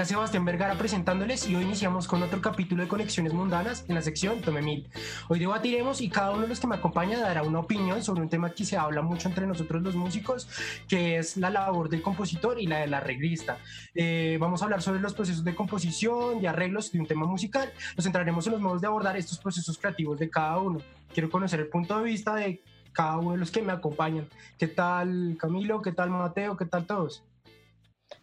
Acá 0.00 0.06
Sebastián 0.06 0.46
Vergara 0.46 0.78
presentándoles 0.78 1.46
y 1.46 1.54
hoy 1.54 1.62
iniciamos 1.62 2.08
con 2.08 2.22
otro 2.22 2.40
capítulo 2.40 2.82
de 2.82 2.88
Conexiones 2.88 3.34
Mundanas 3.34 3.84
en 3.86 3.94
la 3.94 4.00
sección 4.00 4.40
Tome 4.40 4.62
Mil. 4.62 4.88
Hoy 5.28 5.38
debatiremos 5.38 6.00
y 6.00 6.08
cada 6.08 6.30
uno 6.30 6.40
de 6.40 6.48
los 6.48 6.58
que 6.58 6.66
me 6.66 6.76
acompaña 6.76 7.20
dará 7.20 7.42
una 7.42 7.58
opinión 7.58 8.02
sobre 8.02 8.22
un 8.22 8.30
tema 8.30 8.54
que 8.54 8.64
se 8.64 8.78
habla 8.78 9.02
mucho 9.02 9.28
entre 9.28 9.46
nosotros 9.46 9.82
los 9.82 9.94
músicos, 9.94 10.48
que 10.88 11.18
es 11.18 11.36
la 11.36 11.50
labor 11.50 11.90
del 11.90 12.00
compositor 12.00 12.58
y 12.58 12.66
la 12.66 12.78
del 12.78 12.94
arreglista. 12.94 13.58
Eh, 13.94 14.38
vamos 14.40 14.62
a 14.62 14.64
hablar 14.64 14.80
sobre 14.80 15.00
los 15.00 15.12
procesos 15.12 15.44
de 15.44 15.54
composición 15.54 16.42
y 16.42 16.46
arreglos 16.46 16.92
de 16.92 17.00
un 17.00 17.06
tema 17.06 17.26
musical. 17.26 17.70
Nos 17.94 18.04
centraremos 18.04 18.46
en 18.46 18.52
los 18.54 18.62
modos 18.62 18.80
de 18.80 18.86
abordar 18.86 19.18
estos 19.18 19.38
procesos 19.38 19.76
creativos 19.76 20.18
de 20.18 20.30
cada 20.30 20.56
uno. 20.60 20.78
Quiero 21.12 21.28
conocer 21.28 21.60
el 21.60 21.68
punto 21.68 21.98
de 21.98 22.04
vista 22.04 22.34
de 22.34 22.62
cada 22.94 23.18
uno 23.18 23.32
de 23.32 23.36
los 23.36 23.50
que 23.50 23.60
me 23.60 23.72
acompañan. 23.72 24.26
¿Qué 24.58 24.66
tal 24.66 25.36
Camilo? 25.38 25.82
¿Qué 25.82 25.92
tal 25.92 26.08
Mateo? 26.08 26.56
¿Qué 26.56 26.64
tal 26.64 26.86
todos? 26.86 27.22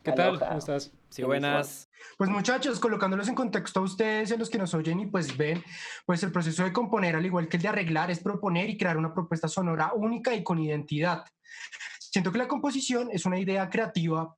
¿Qué 0.03 0.11
tal? 0.11 0.39
¿Cómo 0.39 0.57
estás? 0.57 0.91
Sí, 1.09 1.23
buenas. 1.23 1.89
Pues 2.17 2.29
muchachos, 2.29 2.79
colocándolos 2.79 3.27
en 3.27 3.35
contexto 3.35 3.79
a 3.79 3.83
ustedes 3.83 4.29
y 4.29 4.33
a 4.33 4.37
los 4.37 4.49
que 4.49 4.57
nos 4.57 4.73
oyen 4.73 4.99
y 4.99 5.05
pues 5.07 5.35
ven, 5.35 5.63
pues 6.05 6.23
el 6.23 6.31
proceso 6.31 6.63
de 6.63 6.73
componer, 6.73 7.15
al 7.15 7.25
igual 7.25 7.47
que 7.47 7.57
el 7.57 7.63
de 7.63 7.69
arreglar, 7.69 8.11
es 8.11 8.19
proponer 8.19 8.69
y 8.69 8.77
crear 8.77 8.97
una 8.97 9.13
propuesta 9.13 9.47
sonora 9.47 9.93
única 9.93 10.33
y 10.33 10.43
con 10.43 10.59
identidad. 10.59 11.25
Siento 11.99 12.31
que 12.31 12.37
la 12.37 12.47
composición 12.47 13.09
es 13.11 13.25
una 13.25 13.39
idea 13.39 13.69
creativa 13.69 14.35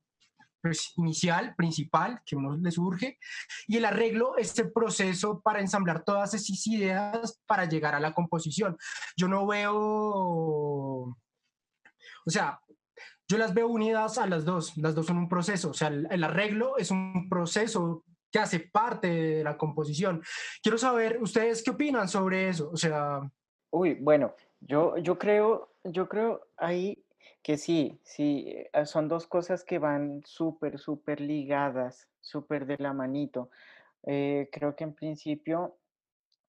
pues, 0.60 0.92
inicial, 0.96 1.54
principal, 1.56 2.20
que 2.24 2.36
uno 2.36 2.56
le 2.56 2.70
surge, 2.70 3.18
y 3.66 3.76
el 3.76 3.84
arreglo 3.84 4.36
es 4.36 4.58
el 4.58 4.72
proceso 4.72 5.40
para 5.40 5.60
ensamblar 5.60 6.04
todas 6.04 6.34
esas 6.34 6.66
ideas 6.66 7.40
para 7.46 7.64
llegar 7.64 7.94
a 7.94 8.00
la 8.00 8.12
composición. 8.12 8.76
Yo 9.16 9.28
no 9.28 9.46
veo, 9.46 9.74
o 9.74 11.16
sea, 12.26 12.60
yo 13.30 13.38
las 13.38 13.54
veo 13.54 13.68
unidas 13.68 14.18
a 14.18 14.26
las 14.26 14.44
dos, 14.44 14.76
las 14.76 14.96
dos 14.96 15.06
son 15.06 15.16
un 15.16 15.28
proceso, 15.28 15.70
o 15.70 15.72
sea, 15.72 15.86
el, 15.86 16.24
arreglo 16.24 16.76
es 16.78 16.90
un 16.90 17.28
proceso 17.28 18.02
que 18.28 18.40
hace 18.40 18.58
parte 18.58 19.06
de 19.06 19.44
la 19.44 19.56
composición. 19.56 20.20
Quiero 20.60 20.76
saber, 20.76 21.22
¿ustedes 21.22 21.62
qué 21.62 21.70
opinan 21.70 22.08
sobre 22.08 22.48
eso? 22.48 22.70
O 22.72 22.76
sea... 22.76 23.20
Uy, 23.70 23.94
bueno, 23.94 24.34
yo, 24.58 24.98
yo 24.98 25.16
creo, 25.16 25.72
yo 25.84 26.08
creo 26.08 26.48
ahí 26.56 27.04
que 27.40 27.56
sí, 27.56 28.00
sí, 28.02 28.46
eh, 28.48 28.84
son 28.84 29.06
dos 29.06 29.28
cosas 29.28 29.62
que 29.62 29.78
van 29.78 30.22
súper, 30.24 30.80
súper 30.80 31.20
ligadas, 31.20 32.08
súper 32.20 32.66
de 32.66 32.78
la 32.78 32.92
manito. 32.92 33.48
Eh, 34.06 34.48
creo 34.50 34.74
que 34.74 34.82
en 34.82 34.94
principio, 34.94 35.76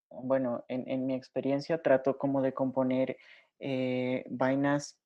bueno, 0.10 0.66
en, 0.68 1.06
mi 1.06 1.14
experiencia 1.14 1.80
trato 1.80 2.18
como 2.18 2.42
de 2.42 2.56
componer 2.56 3.18
eh, 3.60 4.26
vainas 4.32 4.98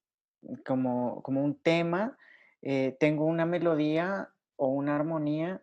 como, 0.65 1.21
como 1.23 1.43
un 1.43 1.55
tema, 1.55 2.17
eh, 2.61 2.95
tengo 2.99 3.25
una 3.25 3.45
melodía 3.45 4.29
o 4.55 4.67
una 4.69 4.95
armonía 4.95 5.61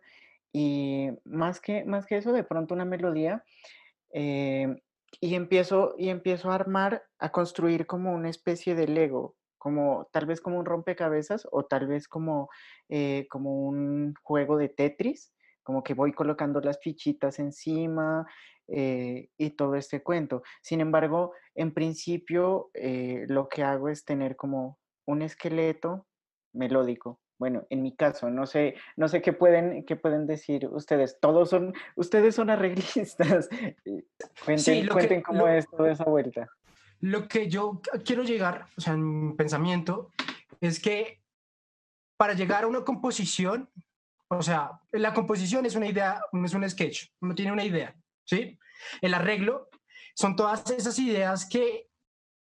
y 0.51 1.09
más 1.25 1.59
que, 1.59 1.83
más 1.85 2.05
que 2.05 2.17
eso, 2.17 2.31
de 2.31 2.43
pronto 2.43 2.73
una 2.73 2.85
melodía 2.85 3.43
eh, 4.11 4.81
y, 5.19 5.35
empiezo, 5.35 5.95
y 5.97 6.09
empiezo 6.09 6.51
a 6.51 6.55
armar, 6.55 7.03
a 7.19 7.31
construir 7.31 7.87
como 7.87 8.13
una 8.13 8.29
especie 8.29 8.75
de 8.75 8.87
Lego, 8.87 9.35
como 9.57 10.07
tal 10.11 10.25
vez 10.27 10.41
como 10.41 10.59
un 10.59 10.65
rompecabezas 10.65 11.47
o 11.51 11.65
tal 11.65 11.87
vez 11.87 12.07
como, 12.07 12.49
eh, 12.89 13.27
como 13.29 13.67
un 13.67 14.13
juego 14.21 14.57
de 14.57 14.69
Tetris, 14.69 15.33
como 15.63 15.83
que 15.83 15.93
voy 15.93 16.13
colocando 16.13 16.59
las 16.61 16.79
fichitas 16.79 17.39
encima 17.39 18.27
y 18.67 19.49
todo 19.51 19.75
este 19.75 20.01
cuento. 20.01 20.41
Sin 20.61 20.79
embargo, 20.79 21.33
en 21.53 21.73
principio 21.73 22.69
lo 23.27 23.49
que 23.49 23.63
hago 23.63 23.89
es 23.89 24.05
tener 24.05 24.35
como 24.35 24.79
un 25.05 25.21
esqueleto 25.21 26.07
melódico. 26.53 27.19
Bueno, 27.39 27.65
en 27.69 27.81
mi 27.81 27.95
caso, 27.95 28.29
no 28.29 28.45
sé, 28.45 28.75
no 28.95 29.07
sé 29.07 29.21
qué 29.21 29.33
pueden, 29.33 29.85
qué 29.85 29.95
pueden 29.95 30.27
decir 30.27 30.67
ustedes. 30.67 31.19
Todos 31.19 31.49
son, 31.49 31.73
ustedes 31.95 32.35
son 32.35 32.49
arreglistas. 32.49 33.49
cuenten, 34.45 34.87
cuenten 34.87 35.21
cómo 35.21 35.47
es 35.47 35.67
toda 35.69 35.91
esa 35.91 36.05
vuelta. 36.05 36.47
Lo 37.01 37.27
que 37.27 37.49
yo 37.49 37.81
quiero 38.05 38.23
llegar, 38.23 38.67
o 38.77 38.81
sea, 38.81 38.93
en 38.93 39.27
mi 39.27 39.33
pensamiento, 39.33 40.11
es 40.61 40.79
que 40.79 41.21
para 42.15 42.33
llegar 42.33 42.63
a 42.63 42.67
una 42.67 42.85
composición, 42.85 43.69
o 44.37 44.41
sea, 44.43 44.71
la 44.91 45.13
composición 45.13 45.65
es 45.65 45.75
una 45.75 45.87
idea, 45.87 46.21
es 46.43 46.53
un 46.53 46.69
sketch, 46.69 47.07
uno 47.21 47.35
tiene 47.35 47.51
una 47.51 47.63
idea, 47.63 47.95
¿sí? 48.25 48.57
El 49.01 49.13
arreglo 49.13 49.69
son 50.15 50.35
todas 50.35 50.69
esas 50.71 50.97
ideas 50.99 51.47
que 51.47 51.89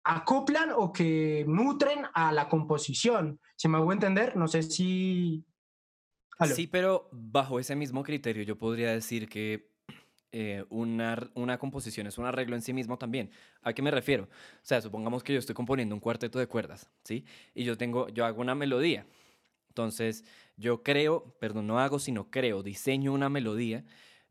acoplan 0.04 0.72
o 0.76 0.92
que 0.92 1.46
nutren 1.48 2.06
a 2.14 2.32
la 2.32 2.50
composición. 2.50 3.40
Si 3.56 3.68
me 3.68 3.78
hago 3.78 3.94
entender, 3.94 4.36
no 4.36 4.48
sé 4.48 4.64
si... 4.64 5.46
Sí, 6.54 6.68
pero 6.68 7.08
bajo 7.12 7.60
ese 7.60 7.76
mismo 7.76 8.04
criterio 8.04 8.44
yo 8.44 8.58
podría 8.58 8.92
decir 8.92 9.30
que 9.30 9.72
eh, 10.34 10.66
una, 10.70 11.30
una, 11.36 11.58
composición 11.58 12.08
es 12.08 12.18
un 12.18 12.26
arreglo 12.26 12.56
en 12.56 12.62
sí 12.62 12.74
mismo 12.74 12.98
también. 12.98 13.30
¿A 13.62 13.72
qué 13.72 13.82
me 13.82 13.92
refiero? 13.92 14.24
O 14.24 14.66
sea, 14.66 14.82
supongamos 14.82 15.24
que 15.24 15.32
yo 15.32 15.40
estoy 15.40 15.56
componiendo 15.56 15.94
un 15.96 16.02
cuarteto 16.02 16.40
de 16.40 16.48
cuerdas, 16.48 16.90
¿sí? 17.04 17.24
Y 17.54 17.64
yo 17.64 17.78
tengo, 17.78 18.10
yo 18.10 18.26
hago 18.26 18.42
una 18.42 18.56
melodía. 18.56 19.06
Entonces, 19.74 20.24
yo 20.56 20.84
creo, 20.84 21.36
perdón, 21.40 21.66
no 21.66 21.80
hago, 21.80 21.98
sino 21.98 22.30
creo, 22.30 22.62
diseño 22.62 23.12
una 23.12 23.28
melodía 23.28 23.84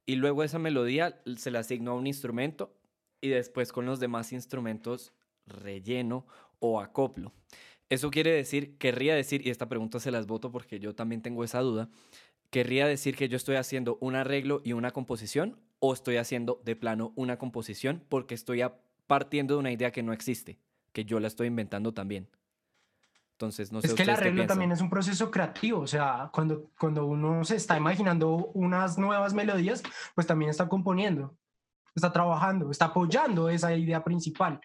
y 0.06 0.14
luego 0.14 0.44
esa 0.44 0.60
melodía 0.60 1.20
se 1.36 1.50
la 1.50 1.58
asigno 1.58 1.90
a 1.90 1.94
un 1.94 2.06
instrumento 2.06 2.76
y 3.20 3.28
después 3.28 3.72
con 3.72 3.84
los 3.84 3.98
demás 3.98 4.32
instrumentos 4.32 5.12
relleno 5.46 6.28
o 6.60 6.80
acoplo. 6.80 7.32
Eso 7.88 8.12
quiere 8.12 8.30
decir, 8.30 8.78
querría 8.78 9.16
decir, 9.16 9.44
y 9.44 9.50
esta 9.50 9.68
pregunta 9.68 9.98
se 9.98 10.12
las 10.12 10.28
voto 10.28 10.52
porque 10.52 10.78
yo 10.78 10.94
también 10.94 11.22
tengo 11.22 11.42
esa 11.42 11.58
duda, 11.58 11.90
querría 12.50 12.86
decir 12.86 13.16
que 13.16 13.28
yo 13.28 13.36
estoy 13.36 13.56
haciendo 13.56 13.98
un 14.00 14.14
arreglo 14.14 14.60
y 14.62 14.74
una 14.74 14.92
composición 14.92 15.58
o 15.80 15.92
estoy 15.92 16.18
haciendo 16.18 16.62
de 16.64 16.76
plano 16.76 17.12
una 17.16 17.36
composición 17.36 18.04
porque 18.08 18.36
estoy 18.36 18.62
partiendo 19.08 19.54
de 19.54 19.60
una 19.60 19.72
idea 19.72 19.90
que 19.90 20.04
no 20.04 20.12
existe, 20.12 20.60
que 20.92 21.04
yo 21.04 21.18
la 21.18 21.26
estoy 21.26 21.48
inventando 21.48 21.92
también. 21.92 22.28
Entonces, 23.42 23.72
no 23.72 23.80
sé 23.80 23.88
es 23.88 23.94
que 23.94 24.04
el 24.04 24.10
arreglo 24.10 24.46
también 24.46 24.70
es 24.70 24.80
un 24.80 24.88
proceso 24.88 25.28
creativo, 25.28 25.80
o 25.80 25.86
sea, 25.88 26.30
cuando, 26.32 26.70
cuando 26.78 27.06
uno 27.06 27.44
se 27.44 27.56
está 27.56 27.76
imaginando 27.76 28.52
unas 28.54 28.98
nuevas 28.98 29.34
melodías, 29.34 29.82
pues 30.14 30.28
también 30.28 30.48
está 30.48 30.68
componiendo, 30.68 31.36
está 31.92 32.12
trabajando, 32.12 32.70
está 32.70 32.84
apoyando 32.84 33.48
esa 33.48 33.74
idea 33.74 34.04
principal. 34.04 34.60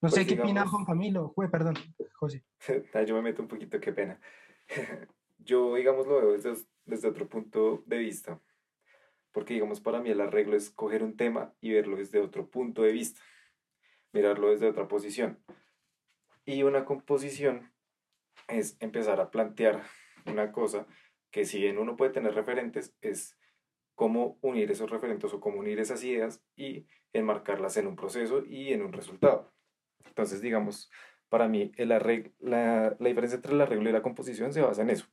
No 0.00 0.08
sé 0.08 0.24
pues 0.24 0.26
qué 0.26 0.40
opina 0.40 0.66
Juan 0.66 0.84
Camilo. 0.84 1.32
Uy, 1.36 1.46
perdón, 1.50 1.76
José. 2.14 2.42
Yo 3.06 3.14
me 3.14 3.22
meto 3.22 3.42
un 3.42 3.48
poquito, 3.48 3.78
qué 3.78 3.92
pena. 3.92 4.20
Yo, 5.38 5.76
digamos, 5.76 6.08
lo 6.08 6.16
veo 6.16 6.32
desde, 6.32 6.66
desde 6.84 7.06
otro 7.06 7.28
punto 7.28 7.84
de 7.86 7.98
vista. 7.98 8.40
Porque, 9.30 9.54
digamos, 9.54 9.80
para 9.80 10.00
mí 10.00 10.10
el 10.10 10.20
arreglo 10.20 10.56
es 10.56 10.68
coger 10.70 11.04
un 11.04 11.16
tema 11.16 11.52
y 11.60 11.74
verlo 11.74 11.96
desde 11.96 12.18
otro 12.18 12.48
punto 12.48 12.82
de 12.82 12.90
vista. 12.90 13.20
Mirarlo 14.12 14.50
desde 14.50 14.68
otra 14.68 14.88
posición. 14.88 15.38
Y 16.44 16.64
una 16.64 16.84
composición 16.84 17.70
es 18.48 18.76
empezar 18.80 19.20
a 19.20 19.30
plantear 19.30 19.82
una 20.26 20.52
cosa 20.52 20.86
que 21.30 21.44
si 21.44 21.60
bien 21.60 21.78
uno 21.78 21.96
puede 21.96 22.12
tener 22.12 22.34
referentes, 22.34 22.94
es 23.00 23.38
cómo 23.94 24.38
unir 24.40 24.70
esos 24.70 24.90
referentes 24.90 25.32
o 25.32 25.40
cómo 25.40 25.58
unir 25.58 25.78
esas 25.78 26.02
ideas 26.04 26.42
y 26.56 26.86
enmarcarlas 27.12 27.76
en 27.76 27.86
un 27.86 27.96
proceso 27.96 28.44
y 28.44 28.72
en 28.72 28.82
un 28.82 28.92
resultado. 28.92 29.52
Entonces, 30.06 30.40
digamos, 30.40 30.90
para 31.28 31.48
mí 31.48 31.72
el 31.76 31.92
arreglo, 31.92 32.32
la, 32.40 32.96
la 32.98 33.08
diferencia 33.08 33.36
entre 33.36 33.52
el 33.52 33.60
arreglo 33.60 33.88
y 33.88 33.92
la 33.92 34.02
composición 34.02 34.52
se 34.52 34.62
basa 34.62 34.82
en 34.82 34.90
eso. 34.90 35.06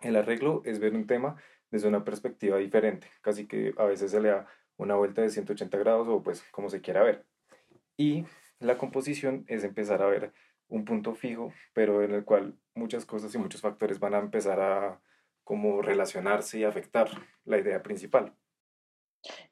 El 0.00 0.16
arreglo 0.16 0.62
es 0.64 0.80
ver 0.80 0.94
un 0.94 1.06
tema 1.06 1.36
desde 1.70 1.88
una 1.88 2.04
perspectiva 2.04 2.56
diferente, 2.58 3.08
casi 3.20 3.46
que 3.46 3.74
a 3.76 3.84
veces 3.84 4.10
se 4.10 4.20
le 4.20 4.30
da 4.30 4.46
una 4.76 4.94
vuelta 4.94 5.22
de 5.22 5.30
180 5.30 5.76
grados 5.78 6.08
o 6.08 6.22
pues 6.22 6.42
como 6.50 6.70
se 6.70 6.80
quiera 6.80 7.02
ver. 7.02 7.26
Y 7.96 8.24
la 8.60 8.78
composición 8.78 9.44
es 9.48 9.64
empezar 9.64 10.02
a 10.02 10.06
ver 10.06 10.32
un 10.68 10.84
punto 10.84 11.14
fijo, 11.14 11.52
pero 11.72 12.02
en 12.02 12.12
el 12.12 12.24
cual 12.24 12.54
muchas 12.74 13.06
cosas 13.06 13.34
y 13.34 13.38
muchos 13.38 13.60
factores 13.60 13.98
van 13.98 14.14
a 14.14 14.18
empezar 14.18 14.60
a 14.60 15.00
como 15.44 15.80
relacionarse 15.80 16.58
y 16.58 16.64
afectar 16.64 17.08
la 17.44 17.58
idea 17.58 17.82
principal. 17.82 18.34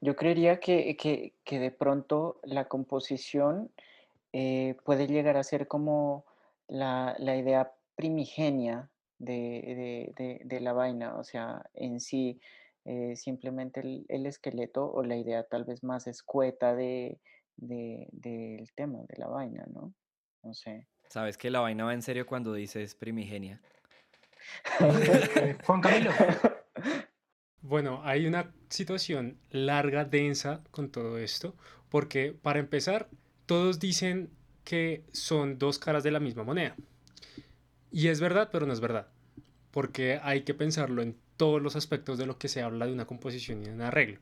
Yo 0.01 0.15
creería 0.15 0.61
que, 0.61 0.97
que, 0.97 1.35
que 1.43 1.59
de 1.59 1.71
pronto 1.71 2.39
la 2.45 2.67
composición 2.67 3.73
eh, 4.33 4.77
puede 4.85 5.07
llegar 5.07 5.39
a 5.39 5.43
ser 5.43 5.67
como 5.67 6.27
la, 6.69 7.17
la 7.19 7.37
idea 7.37 7.73
primigenia 7.95 8.91
de, 9.19 10.13
de, 10.19 10.41
de, 10.45 10.61
la 10.61 10.75
vaina, 10.75 11.17
o 11.17 11.25
sea, 11.25 11.65
en 11.73 12.01
sí, 12.01 12.39
eh, 12.85 13.17
simplemente 13.17 13.81
el, 13.81 14.05
el, 14.09 14.27
esqueleto 14.27 14.93
o 14.93 15.03
la 15.03 15.17
idea 15.17 15.45
tal 15.45 15.65
vez 15.65 15.83
más 15.83 16.07
escueta 16.07 16.75
de, 16.75 17.19
del 17.57 18.71
tema, 18.75 18.99
de 19.09 19.17
la 19.17 19.29
vaina, 19.29 19.65
¿no? 19.73 19.95
No 20.43 20.53
sé. 20.53 20.87
¿Sabes 21.09 21.39
que 21.39 21.51
la 21.51 21.61
vaina 21.61 21.85
va 21.85 21.95
en 21.95 22.03
serio 22.03 22.27
cuando 22.27 22.53
dices 22.55 22.95
primigenia? 22.95 23.61
Juan 25.65 25.81
Camilo. 25.81 26.11
Bueno, 27.63 28.01
hay 28.05 28.27
una 28.27 28.53
situación 28.69 29.39
larga, 29.51 30.05
densa 30.05 30.63
con 30.71 30.91
todo 30.91 31.19
esto, 31.19 31.57
porque 31.89 32.33
para 32.33 32.61
empezar, 32.61 33.09
todos 33.47 33.81
dicen 33.81 34.31
que 34.63 35.05
son 35.13 35.59
dos 35.59 35.79
caras 35.79 36.05
de 36.05 36.11
la 36.13 36.21
misma 36.21 36.45
moneda. 36.45 36.77
Y 37.91 38.09
es 38.09 38.21
verdad, 38.21 38.51
pero 38.53 38.67
no 38.67 38.73
es 38.73 38.81
verdad. 38.81 39.09
Porque 39.71 40.21
hay 40.23 40.43
que 40.43 40.55
pensarlo 40.55 41.03
en 41.03 41.17
todos 41.37 41.61
los 41.61 41.77
aspectos 41.77 42.19
de 42.19 42.27
lo 42.27 42.39
que 42.39 42.49
se 42.49 42.63
habla 42.63 42.87
de 42.87 42.93
una 42.93 43.07
composición 43.07 43.63
y 43.63 43.67
de 43.67 43.73
un 43.73 43.83
arreglo. 43.83 44.21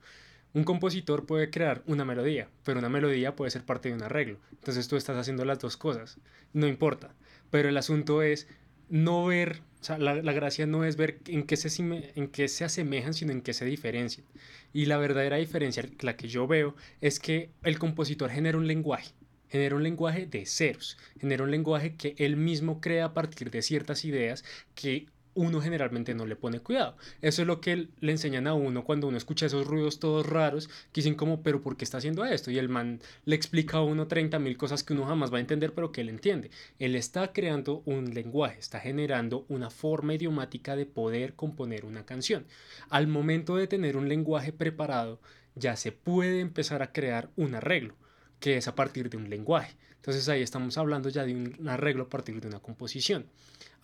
Un 0.54 0.62
compositor 0.62 1.26
puede 1.26 1.50
crear 1.50 1.82
una 1.86 2.04
melodía, 2.04 2.48
pero 2.64 2.78
una 2.78 2.88
melodía 2.88 3.34
puede 3.34 3.50
ser 3.50 3.64
parte 3.64 3.88
de 3.88 3.96
un 3.96 4.02
arreglo. 4.04 4.38
Entonces 4.52 4.86
tú 4.86 4.96
estás 4.96 5.16
haciendo 5.16 5.44
las 5.44 5.58
dos 5.58 5.76
cosas. 5.76 6.18
No 6.52 6.68
importa. 6.68 7.12
Pero 7.50 7.68
el 7.68 7.76
asunto 7.76 8.22
es 8.22 8.46
no 8.88 9.26
ver, 9.26 9.62
o 9.80 9.84
sea, 9.84 9.98
la, 9.98 10.14
gracia 10.14 10.66
no 10.66 10.84
es 10.84 10.96
ver 10.96 11.18
en 11.26 11.42
qué, 11.42 11.56
se, 11.56 11.82
en 12.14 12.28
qué 12.28 12.46
se 12.46 12.64
asemejan, 12.64 13.14
sino 13.14 13.32
en 13.32 13.42
qué 13.42 13.52
se 13.52 13.64
diferencian. 13.64 14.24
Y 14.72 14.86
la 14.86 14.96
verdadera 14.96 15.36
diferencia, 15.36 15.84
la 16.00 16.16
que 16.16 16.28
yo 16.28 16.46
veo, 16.46 16.76
es 17.00 17.18
que 17.18 17.50
el 17.64 17.78
compositor 17.78 18.30
genera 18.30 18.56
un 18.56 18.66
lenguaje 18.66 19.12
genera 19.50 19.76
un 19.76 19.84
lenguaje 19.84 20.26
de 20.26 20.46
ceros, 20.46 20.98
genera 21.20 21.44
un 21.44 21.52
lenguaje 21.52 21.94
que 21.94 22.16
él 22.18 22.36
mismo 22.36 22.80
crea 22.80 23.04
a 23.04 23.14
partir 23.14 23.52
de 23.52 23.62
ciertas 23.62 24.04
ideas 24.04 24.44
que 24.74 25.06
uno 25.34 25.60
generalmente 25.60 26.14
no 26.14 26.26
le 26.26 26.36
pone 26.36 26.60
cuidado. 26.60 26.96
Eso 27.20 27.42
es 27.42 27.48
lo 27.48 27.60
que 27.60 27.88
le 28.00 28.12
enseñan 28.12 28.46
a 28.46 28.54
uno 28.54 28.84
cuando 28.84 29.08
uno 29.08 29.16
escucha 29.16 29.46
esos 29.46 29.66
ruidos 29.66 29.98
todos 29.98 30.26
raros, 30.26 30.68
que 30.92 31.00
dicen 31.00 31.14
como, 31.14 31.42
pero 31.42 31.60
¿por 31.60 31.76
qué 31.76 31.84
está 31.84 31.98
haciendo 31.98 32.24
esto? 32.24 32.50
Y 32.50 32.58
el 32.58 32.68
man 32.68 33.00
le 33.24 33.36
explica 33.36 33.78
a 33.78 33.82
uno 33.82 34.06
30 34.06 34.38
mil 34.38 34.56
cosas 34.56 34.82
que 34.82 34.92
uno 34.92 35.06
jamás 35.06 35.32
va 35.32 35.38
a 35.38 35.40
entender, 35.40 35.72
pero 35.74 35.92
que 35.92 36.00
él 36.00 36.08
entiende. 36.08 36.50
Él 36.78 36.96
está 36.96 37.32
creando 37.32 37.82
un 37.84 38.14
lenguaje, 38.14 38.58
está 38.58 38.80
generando 38.80 39.44
una 39.48 39.70
forma 39.70 40.14
idiomática 40.14 40.76
de 40.76 40.86
poder 40.86 41.34
componer 41.34 41.84
una 41.84 42.06
canción. 42.06 42.46
Al 42.88 43.06
momento 43.06 43.56
de 43.56 43.66
tener 43.66 43.96
un 43.96 44.08
lenguaje 44.08 44.52
preparado, 44.52 45.20
ya 45.54 45.76
se 45.76 45.92
puede 45.92 46.40
empezar 46.40 46.82
a 46.82 46.92
crear 46.92 47.30
un 47.36 47.54
arreglo 47.54 47.94
que 48.40 48.56
es 48.56 48.68
a 48.68 48.74
partir 48.74 49.08
de 49.08 49.16
un 49.16 49.30
lenguaje. 49.30 49.76
Entonces 49.96 50.28
ahí 50.28 50.42
estamos 50.42 50.76
hablando 50.76 51.08
ya 51.08 51.24
de 51.24 51.34
un 51.34 51.66
arreglo 51.66 52.04
a 52.04 52.08
partir 52.10 52.38
de 52.38 52.46
una 52.46 52.60
composición. 52.60 53.26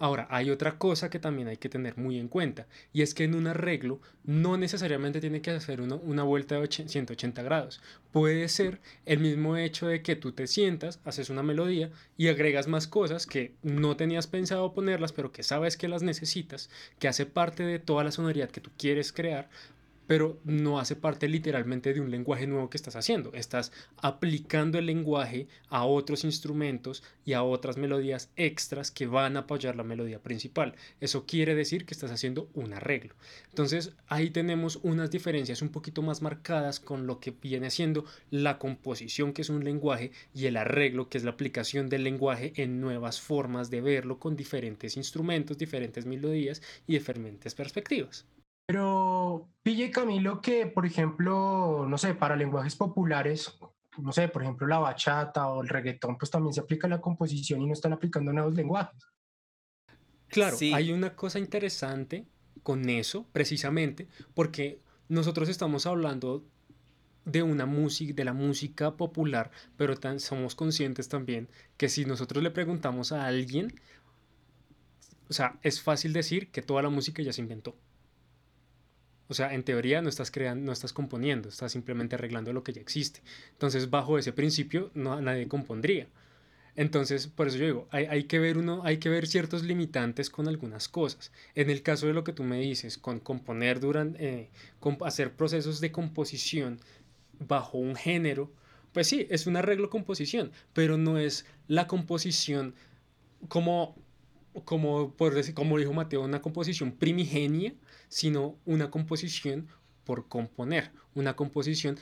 Ahora, 0.00 0.26
hay 0.30 0.48
otra 0.48 0.78
cosa 0.78 1.10
que 1.10 1.18
también 1.18 1.48
hay 1.48 1.58
que 1.58 1.68
tener 1.68 1.98
muy 1.98 2.18
en 2.18 2.28
cuenta, 2.28 2.66
y 2.90 3.02
es 3.02 3.12
que 3.12 3.24
en 3.24 3.34
un 3.34 3.46
arreglo 3.46 4.00
no 4.24 4.56
necesariamente 4.56 5.20
tiene 5.20 5.42
que 5.42 5.50
hacer 5.50 5.82
una 5.82 6.22
vuelta 6.22 6.58
de 6.58 6.66
180 6.66 7.42
grados. 7.42 7.82
Puede 8.10 8.48
ser 8.48 8.80
el 9.04 9.18
mismo 9.18 9.58
hecho 9.58 9.88
de 9.88 10.02
que 10.02 10.16
tú 10.16 10.32
te 10.32 10.46
sientas, 10.46 11.00
haces 11.04 11.28
una 11.28 11.42
melodía 11.42 11.90
y 12.16 12.28
agregas 12.28 12.66
más 12.66 12.86
cosas 12.86 13.26
que 13.26 13.52
no 13.62 13.94
tenías 13.94 14.26
pensado 14.26 14.72
ponerlas, 14.72 15.12
pero 15.12 15.32
que 15.32 15.42
sabes 15.42 15.76
que 15.76 15.86
las 15.86 16.02
necesitas, 16.02 16.70
que 16.98 17.08
hace 17.08 17.26
parte 17.26 17.62
de 17.62 17.78
toda 17.78 18.02
la 18.02 18.10
sonoridad 18.10 18.48
que 18.48 18.62
tú 18.62 18.70
quieres 18.78 19.12
crear, 19.12 19.50
pero 20.10 20.40
no 20.42 20.80
hace 20.80 20.96
parte 20.96 21.28
literalmente 21.28 21.94
de 21.94 22.00
un 22.00 22.10
lenguaje 22.10 22.48
nuevo 22.48 22.68
que 22.68 22.76
estás 22.76 22.96
haciendo. 22.96 23.32
Estás 23.32 23.70
aplicando 23.96 24.76
el 24.76 24.86
lenguaje 24.86 25.46
a 25.68 25.84
otros 25.84 26.24
instrumentos 26.24 27.04
y 27.24 27.34
a 27.34 27.44
otras 27.44 27.76
melodías 27.76 28.32
extras 28.34 28.90
que 28.90 29.06
van 29.06 29.36
a 29.36 29.40
apoyar 29.42 29.76
la 29.76 29.84
melodía 29.84 30.20
principal. 30.20 30.74
Eso 30.98 31.26
quiere 31.26 31.54
decir 31.54 31.86
que 31.86 31.94
estás 31.94 32.10
haciendo 32.10 32.50
un 32.54 32.72
arreglo. 32.72 33.14
Entonces 33.50 33.92
ahí 34.08 34.30
tenemos 34.30 34.80
unas 34.82 35.12
diferencias 35.12 35.62
un 35.62 35.68
poquito 35.68 36.02
más 36.02 36.22
marcadas 36.22 36.80
con 36.80 37.06
lo 37.06 37.20
que 37.20 37.30
viene 37.30 37.70
siendo 37.70 38.04
la 38.32 38.58
composición, 38.58 39.32
que 39.32 39.42
es 39.42 39.48
un 39.48 39.62
lenguaje, 39.62 40.10
y 40.34 40.46
el 40.46 40.56
arreglo, 40.56 41.08
que 41.08 41.18
es 41.18 41.24
la 41.24 41.30
aplicación 41.30 41.88
del 41.88 42.02
lenguaje 42.02 42.52
en 42.56 42.80
nuevas 42.80 43.20
formas 43.20 43.70
de 43.70 43.80
verlo 43.80 44.18
con 44.18 44.34
diferentes 44.34 44.96
instrumentos, 44.96 45.56
diferentes 45.56 46.04
melodías 46.04 46.62
y 46.88 46.94
diferentes 46.94 47.54
perspectivas. 47.54 48.26
Pero 48.70 49.50
pille 49.64 49.90
Camilo 49.90 50.40
que, 50.40 50.68
por 50.68 50.86
ejemplo, 50.86 51.86
no 51.88 51.98
sé, 51.98 52.14
para 52.14 52.36
lenguajes 52.36 52.76
populares, 52.76 53.58
no 53.98 54.12
sé, 54.12 54.28
por 54.28 54.42
ejemplo, 54.42 54.64
la 54.68 54.78
bachata 54.78 55.48
o 55.48 55.62
el 55.62 55.68
reggaetón, 55.68 56.16
pues 56.16 56.30
también 56.30 56.54
se 56.54 56.60
aplica 56.60 56.86
la 56.86 57.00
composición 57.00 57.60
y 57.60 57.66
no 57.66 57.72
están 57.72 57.92
aplicando 57.92 58.32
nuevos 58.32 58.54
lenguajes. 58.54 59.02
Claro, 60.28 60.56
hay 60.72 60.92
una 60.92 61.16
cosa 61.16 61.40
interesante 61.40 62.28
con 62.62 62.88
eso, 62.88 63.26
precisamente, 63.32 64.06
porque 64.34 64.80
nosotros 65.08 65.48
estamos 65.48 65.86
hablando 65.86 66.44
de 67.24 67.42
una 67.42 67.66
música, 67.66 68.14
de 68.14 68.24
la 68.24 68.34
música 68.34 68.96
popular, 68.96 69.50
pero 69.76 69.96
somos 70.20 70.54
conscientes 70.54 71.08
también 71.08 71.48
que 71.76 71.88
si 71.88 72.04
nosotros 72.04 72.40
le 72.40 72.52
preguntamos 72.52 73.10
a 73.10 73.26
alguien, 73.26 73.80
o 75.28 75.32
sea, 75.32 75.58
es 75.62 75.82
fácil 75.82 76.12
decir 76.12 76.52
que 76.52 76.62
toda 76.62 76.82
la 76.82 76.88
música 76.88 77.20
ya 77.20 77.32
se 77.32 77.40
inventó. 77.40 77.76
O 79.30 79.34
sea, 79.34 79.54
en 79.54 79.62
teoría 79.62 80.02
no 80.02 80.08
estás 80.08 80.32
creando, 80.32 80.66
no 80.66 80.72
estás 80.72 80.92
componiendo, 80.92 81.50
estás 81.50 81.70
simplemente 81.70 82.16
arreglando 82.16 82.52
lo 82.52 82.64
que 82.64 82.72
ya 82.72 82.80
existe. 82.80 83.22
Entonces, 83.52 83.88
bajo 83.88 84.18
ese 84.18 84.32
principio, 84.32 84.90
no, 84.94 85.20
nadie 85.20 85.46
compondría. 85.46 86.08
Entonces, 86.74 87.28
por 87.28 87.46
eso 87.46 87.56
yo 87.56 87.64
digo, 87.64 87.88
hay, 87.92 88.24
que 88.24 88.40
ver 88.40 88.58
uno, 88.58 88.82
hay 88.82 88.98
que 88.98 89.08
ver 89.08 89.28
ciertos 89.28 89.62
limitantes 89.62 90.30
con 90.30 90.48
algunas 90.48 90.88
cosas. 90.88 91.30
En 91.54 91.70
el 91.70 91.82
caso 91.82 92.08
de 92.08 92.12
lo 92.12 92.24
que 92.24 92.32
tú 92.32 92.42
me 92.42 92.58
dices, 92.58 92.98
con 92.98 93.20
componer 93.20 93.78
durante, 93.78 94.40
eh, 94.40 94.50
hacer 95.02 95.32
procesos 95.32 95.80
de 95.80 95.92
composición 95.92 96.80
bajo 97.38 97.78
un 97.78 97.94
género, 97.94 98.50
pues 98.92 99.06
sí, 99.06 99.28
es 99.30 99.46
un 99.46 99.56
arreglo 99.56 99.90
composición, 99.90 100.50
pero 100.72 100.98
no 100.98 101.18
es 101.18 101.46
la 101.68 101.86
composición 101.86 102.74
como, 103.46 103.94
como, 104.64 105.12
por 105.14 105.34
decir, 105.34 105.54
como 105.54 105.78
dijo 105.78 105.92
Mateo, 105.92 106.22
una 106.22 106.42
composición 106.42 106.90
primigenia 106.90 107.74
sino 108.10 108.58
una 108.66 108.90
composición 108.90 109.68
por 110.04 110.28
componer, 110.28 110.90
una 111.14 111.36
composición 111.36 111.98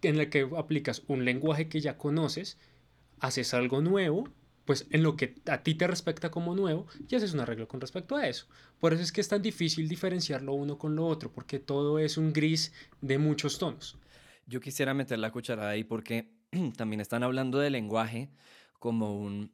en 0.00 0.16
la 0.16 0.30
que 0.30 0.48
aplicas 0.56 1.02
un 1.08 1.24
lenguaje 1.26 1.68
que 1.68 1.80
ya 1.80 1.98
conoces, 1.98 2.56
haces 3.18 3.52
algo 3.52 3.82
nuevo, 3.82 4.28
pues 4.64 4.86
en 4.90 5.02
lo 5.02 5.16
que 5.16 5.34
a 5.46 5.62
ti 5.62 5.74
te 5.74 5.88
respecta 5.88 6.30
como 6.30 6.54
nuevo, 6.54 6.86
y 7.08 7.16
haces 7.16 7.34
un 7.34 7.40
arreglo 7.40 7.66
con 7.66 7.80
respecto 7.80 8.16
a 8.16 8.28
eso. 8.28 8.46
Por 8.78 8.94
eso 8.94 9.02
es 9.02 9.10
que 9.10 9.20
es 9.20 9.28
tan 9.28 9.42
difícil 9.42 9.88
diferenciarlo 9.88 10.54
uno 10.54 10.78
con 10.78 10.94
lo 10.94 11.06
otro, 11.06 11.32
porque 11.32 11.58
todo 11.58 11.98
es 11.98 12.16
un 12.16 12.32
gris 12.32 12.72
de 13.00 13.18
muchos 13.18 13.58
tonos. 13.58 13.98
Yo 14.46 14.60
quisiera 14.60 14.94
meter 14.94 15.18
la 15.18 15.32
cucharada 15.32 15.70
ahí 15.70 15.84
porque 15.84 16.32
también 16.76 17.00
están 17.00 17.24
hablando 17.24 17.58
de 17.58 17.70
lenguaje 17.70 18.30
como 18.78 19.18
un... 19.18 19.52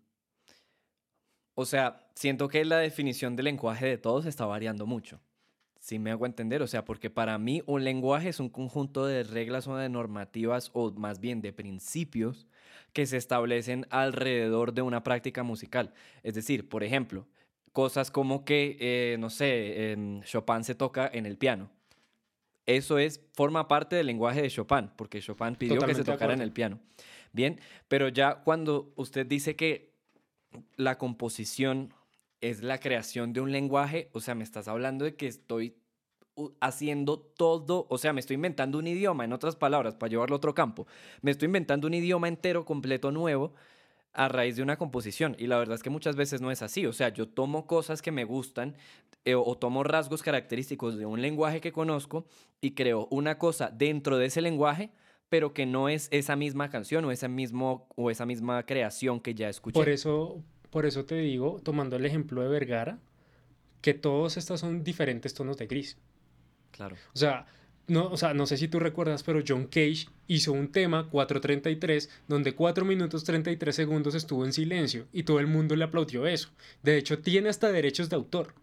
O 1.55 1.65
sea, 1.65 2.11
siento 2.15 2.49
que 2.49 2.63
la 2.67 2.79
definición 2.79 3.35
del 3.35 3.45
lenguaje 3.47 3.87
de 3.87 3.97
todos 3.97 4.27
está 4.27 4.45
variando 4.45 4.87
mucho. 4.87 5.21
Sí 5.87 6.01
me 6.01 6.11
hago 6.11 6.27
entender, 6.27 6.63
o 6.63 6.67
sea, 6.67 6.85
porque 6.85 7.11
para 7.11 7.39
mí 7.39 7.63
un 7.65 7.85
lenguaje 7.85 8.31
es 8.31 8.41
un 8.41 8.49
conjunto 8.49 9.07
de 9.07 9.23
reglas 9.23 9.69
o 9.69 9.77
de 9.77 9.89
normativas 9.89 10.73
o 10.73 10.91
más 10.91 11.21
bien 11.21 11.41
de 11.41 11.53
principios 11.53 12.49
que 12.93 13.07
se 13.07 13.17
establecen 13.17 13.87
alrededor 13.91 14.73
de 14.73 14.83
una 14.83 15.05
práctica 15.05 15.45
musical. 15.45 15.95
Es 16.25 16.35
decir, 16.35 16.69
por 16.69 16.83
ejemplo, 16.83 17.29
cosas 17.71 18.11
como 18.11 18.45
que, 18.45 18.77
eh, 18.81 19.17
no 19.21 19.31
sé, 19.31 19.97
Chopin 20.25 20.65
se 20.65 20.75
toca 20.75 21.09
en 21.15 21.25
el 21.25 21.39
piano. 21.39 21.71
Eso 22.67 22.99
es, 22.99 23.25
forma 23.35 23.69
parte 23.69 23.95
del 23.95 24.07
lenguaje 24.07 24.43
de 24.43 24.51
Chopin, 24.51 24.91
porque 24.97 25.21
Chopin 25.21 25.55
pidió 25.55 25.79
que 25.83 25.95
se 25.95 26.03
tocara 26.03 26.35
en 26.35 26.41
el 26.41 26.51
piano. 26.51 26.81
Bien, 27.33 27.61
pero 27.87 28.09
ya 28.09 28.43
cuando 28.43 28.93
usted 28.97 29.25
dice 29.25 29.55
que 29.55 29.93
la 30.75 30.99
composición 30.99 31.95
es 32.41 32.63
la 32.63 32.79
creación 32.79 33.33
de 33.33 33.41
un 33.41 33.53
lenguaje, 33.53 34.09
o 34.13 34.21
sea, 34.21 34.35
me 34.35 34.45
estás 34.45 34.69
hablando 34.69 35.05
de 35.05 35.17
que 35.17 35.27
estoy 35.27 35.75
haciendo 36.61 37.19
todo, 37.19 37.87
o 37.89 37.99
sea, 37.99 38.13
me 38.13 38.21
estoy 38.21 38.35
inventando 38.35 38.79
un 38.79 38.87
idioma, 38.87 39.25
en 39.25 39.33
otras 39.33 39.57
palabras, 39.57 39.95
para 39.95 40.11
llevarlo 40.11 40.37
a 40.37 40.39
otro 40.39 40.55
campo, 40.55 40.87
me 41.23 41.31
estoy 41.31 41.47
inventando 41.47 41.87
un 41.87 41.95
idioma 41.95 42.29
entero, 42.29 42.65
completo, 42.65 43.11
nuevo, 43.11 43.55
a 44.13 44.29
raíz 44.29 44.57
de 44.57 44.63
una 44.63 44.79
composición. 44.79 45.37
Y 45.39 45.47
la 45.47 45.59
verdad 45.59 45.75
es 45.75 45.83
que 45.83 45.91
muchas 45.91 46.17
veces 46.17 46.41
no 46.41 46.51
es 46.51 46.63
así, 46.63 46.87
o 46.87 46.93
sea, 46.93 47.11
yo 47.11 47.29
tomo 47.29 47.67
cosas 47.67 48.03
que 48.03 48.11
me 48.11 48.25
gustan 48.25 48.75
eh, 49.25 49.35
o 49.35 49.57
tomo 49.57 49.85
rasgos 49.85 50.23
característicos 50.23 50.97
de 50.97 51.07
un 51.07 51.21
lenguaje 51.21 51.61
que 51.61 51.73
conozco 51.73 52.27
y 52.61 52.73
creo 52.73 53.09
una 53.11 53.39
cosa 53.39 53.71
dentro 53.71 54.17
de 54.17 54.27
ese 54.27 54.41
lenguaje, 54.41 54.91
pero 55.29 55.53
que 55.53 55.67
no 55.67 55.89
es 55.89 56.09
esa 56.13 56.37
misma 56.37 56.71
canción 56.71 57.05
o 57.05 57.11
esa, 57.11 57.29
mismo, 57.29 57.89
o 57.97 58.11
esa 58.11 58.25
misma 58.25 58.65
creación 58.65 59.21
que 59.21 59.35
ya 59.35 59.49
escuché. 59.49 59.75
Por 59.75 59.89
eso, 59.89 60.43
por 60.71 60.87
eso 60.87 61.05
te 61.05 61.17
digo, 61.17 61.61
tomando 61.63 61.97
el 61.97 62.07
ejemplo 62.07 62.43
de 62.43 62.49
Vergara, 62.49 62.99
que 63.83 63.95
todos 63.95 64.37
estos 64.37 64.61
son 64.61 64.83
diferentes 64.83 65.35
tonos 65.35 65.59
de 65.59 65.67
gris. 65.67 65.99
Claro. 66.71 66.97
O 67.15 67.19
sea, 67.19 67.47
no, 67.89 68.09
o 68.09 68.17
sea, 68.17 68.35
no 68.35 68.47
sé 68.47 68.57
si 68.57 68.69
tú 68.69 68.81
recuerdas, 68.81 69.23
pero 69.23 69.43
John 69.47 69.67
Cage 69.67 70.09
hizo 70.27 70.53
un 70.53 70.73
tema 70.73 71.09
433 71.09 72.11
donde 72.27 72.55
4 72.55 72.85
minutos 72.85 73.25
33 73.25 73.75
segundos 73.75 74.15
estuvo 74.15 74.45
en 74.45 74.53
silencio 74.53 75.07
y 75.13 75.23
todo 75.23 75.39
el 75.39 75.47
mundo 75.47 75.77
le 75.77 75.85
aplaudió 75.85 76.27
eso. 76.27 76.51
De 76.83 76.97
hecho, 76.97 77.21
tiene 77.21 77.49
hasta 77.49 77.71
derechos 77.71 78.09
de 78.09 78.17
autor. 78.17 78.55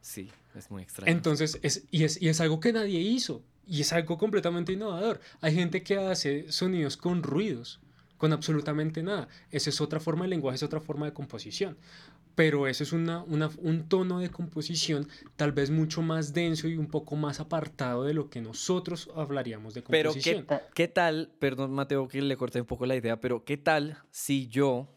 Sí, 0.00 0.30
es 0.54 0.70
muy 0.70 0.82
extraño. 0.82 1.12
Entonces, 1.12 1.58
es, 1.62 1.84
y, 1.90 2.04
es, 2.04 2.20
y 2.20 2.28
es 2.28 2.40
algo 2.40 2.60
que 2.60 2.72
nadie 2.72 3.00
hizo 3.00 3.42
y 3.66 3.82
es 3.82 3.92
algo 3.92 4.16
completamente 4.18 4.72
innovador. 4.72 5.20
Hay 5.40 5.54
gente 5.54 5.82
que 5.82 5.98
hace 5.98 6.50
sonidos 6.50 6.96
con 6.96 7.22
ruidos 7.22 7.80
con 8.24 8.32
absolutamente 8.32 9.02
nada. 9.02 9.28
Esa 9.50 9.68
es 9.68 9.82
otra 9.82 10.00
forma 10.00 10.24
de 10.24 10.30
lenguaje, 10.30 10.56
es 10.56 10.62
otra 10.62 10.80
forma 10.80 11.04
de 11.04 11.12
composición. 11.12 11.76
Pero 12.34 12.66
eso 12.66 12.82
es 12.82 12.94
una, 12.94 13.22
un 13.22 13.86
tono 13.86 14.18
de 14.18 14.30
composición 14.30 15.06
tal 15.36 15.52
vez 15.52 15.68
mucho 15.70 16.00
más 16.00 16.32
denso 16.32 16.66
y 16.66 16.78
un 16.78 16.86
poco 16.86 17.16
más 17.16 17.38
apartado 17.38 18.04
de 18.04 18.14
lo 18.14 18.30
que 18.30 18.40
nosotros 18.40 19.10
hablaríamos 19.14 19.74
de 19.74 19.82
composición. 19.82 20.46
Pero 20.48 20.62
¿qué, 20.74 20.88
tal, 20.88 21.34
perdón 21.38 21.74
Mateo 21.74 22.08
que 22.08 22.22
le 22.22 22.34
corté 22.38 22.62
un 22.62 22.66
poco 22.66 22.86
la 22.86 22.96
idea, 22.96 23.20
pero 23.20 23.44
qué 23.44 23.58
tal 23.58 23.98
si 24.10 24.48
yo 24.48 24.88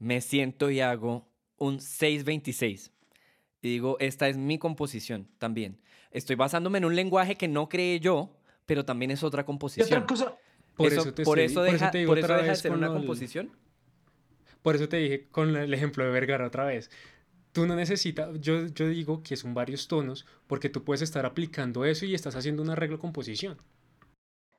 me 0.00 0.20
siento 0.20 0.68
y 0.68 0.80
hago 0.80 1.28
un 1.58 1.80
626? 1.80 2.90
Y 3.62 3.68
digo, 3.68 3.98
esta 4.00 4.28
es 4.28 4.36
mi 4.36 4.58
composición 4.58 5.28
también. 5.38 5.80
estoy 6.10 6.34
basándome 6.34 6.78
en 6.78 6.86
un 6.86 6.96
lenguaje 6.96 7.36
que 7.36 7.46
no 7.46 7.68
creé 7.68 8.00
yo, 8.00 8.36
pero 8.66 8.84
también 8.84 9.12
es 9.12 9.22
otra 9.22 9.44
composición. 9.44 9.86
Otra 9.86 10.06
cosa, 10.06 10.36
por 10.76 10.92
eso, 10.92 11.14
por 11.24 11.38
eso 11.38 11.62
deja, 11.62 11.90
por 12.06 12.18
eso 12.18 12.36
deja 12.36 12.42
de 12.42 12.56
ser 12.56 12.72
una 12.72 12.88
composición. 12.88 13.50
Por 14.62 14.74
eso 14.74 14.88
te 14.88 14.96
dije 14.96 15.28
con 15.30 15.54
el 15.56 15.74
ejemplo 15.74 16.04
de 16.04 16.10
Vergara 16.10 16.46
otra 16.46 16.64
vez. 16.64 16.90
Tú 17.52 17.66
no 17.66 17.76
necesitas, 17.76 18.40
yo, 18.40 18.66
yo 18.66 18.88
digo 18.88 19.22
que 19.22 19.36
son 19.36 19.54
varios 19.54 19.86
tonos 19.86 20.26
porque 20.46 20.68
tú 20.68 20.82
puedes 20.82 21.02
estar 21.02 21.24
aplicando 21.26 21.84
eso 21.84 22.04
y 22.06 22.14
estás 22.14 22.34
haciendo 22.34 22.62
un 22.62 22.70
arreglo 22.70 22.98
composición. 22.98 23.58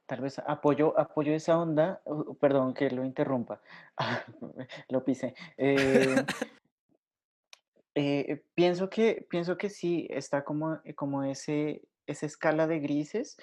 Tal 0.05 0.21
vez 0.21 0.39
apoyo, 0.39 0.97
apoyo 0.97 1.33
esa 1.33 1.57
onda, 1.57 2.01
perdón 2.39 2.73
que 2.75 2.91
lo 2.91 3.03
interrumpa, 3.03 3.61
lo 4.89 5.03
pise. 5.03 5.33
Eh, 5.57 6.23
eh, 7.95 8.43
pienso, 8.53 8.89
que, 8.89 9.25
pienso 9.27 9.57
que 9.57 9.69
sí, 9.69 10.07
está 10.11 10.43
como, 10.43 10.79
como 10.95 11.23
ese, 11.23 11.81
esa 12.05 12.27
escala 12.27 12.67
de 12.67 12.79
grises 12.79 13.37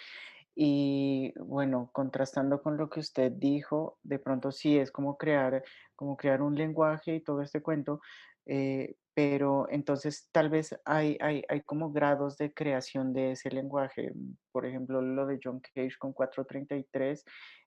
y 0.55 1.33
bueno, 1.39 1.91
contrastando 1.93 2.63
con 2.63 2.77
lo 2.77 2.91
que 2.91 3.01
usted 3.01 3.33
dijo, 3.33 3.99
de 4.03 4.19
pronto 4.19 4.53
sí 4.53 4.79
es 4.79 4.91
como 4.91 5.17
crear, 5.17 5.63
como 5.97 6.17
crear 6.17 6.43
un 6.43 6.55
lenguaje 6.55 7.17
y 7.17 7.21
todo 7.21 7.43
este 7.43 7.63
cuento, 7.63 8.01
eh, 8.47 8.97
pero 9.15 9.67
entonces 9.71 10.29
tal 10.33 10.51
vez 10.51 10.79
hay, 10.85 11.17
hay, 11.21 11.43
hay, 11.49 11.63
como 11.63 11.93
grados 11.93 12.39
de 12.39 12.53
creación 12.53 13.13
de 13.13 13.33
ese 13.33 13.51
lenguaje. 13.51 14.13
Por 14.53 14.67
ejemplo, 14.67 15.03
lo 15.03 15.27
de 15.27 15.39
John 15.43 15.61
Cage 15.61 15.97
con 15.99 16.13
433, 16.13 17.25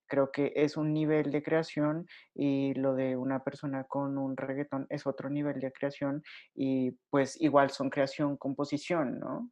creo 0.07 0.31
que 0.31 0.53
es 0.55 0.77
un 0.77 0.93
nivel 0.93 1.31
de 1.31 1.43
creación 1.43 2.07
y 2.33 2.73
lo 2.75 2.95
de 2.95 3.15
una 3.17 3.43
persona 3.43 3.83
con 3.85 4.17
un 4.17 4.37
reggaetón 4.37 4.87
es 4.89 5.07
otro 5.07 5.29
nivel 5.29 5.59
de 5.59 5.71
creación 5.71 6.23
y 6.53 6.91
pues 7.09 7.39
igual 7.41 7.69
son 7.71 7.89
creación, 7.89 8.37
composición, 8.37 9.19
¿no? 9.19 9.49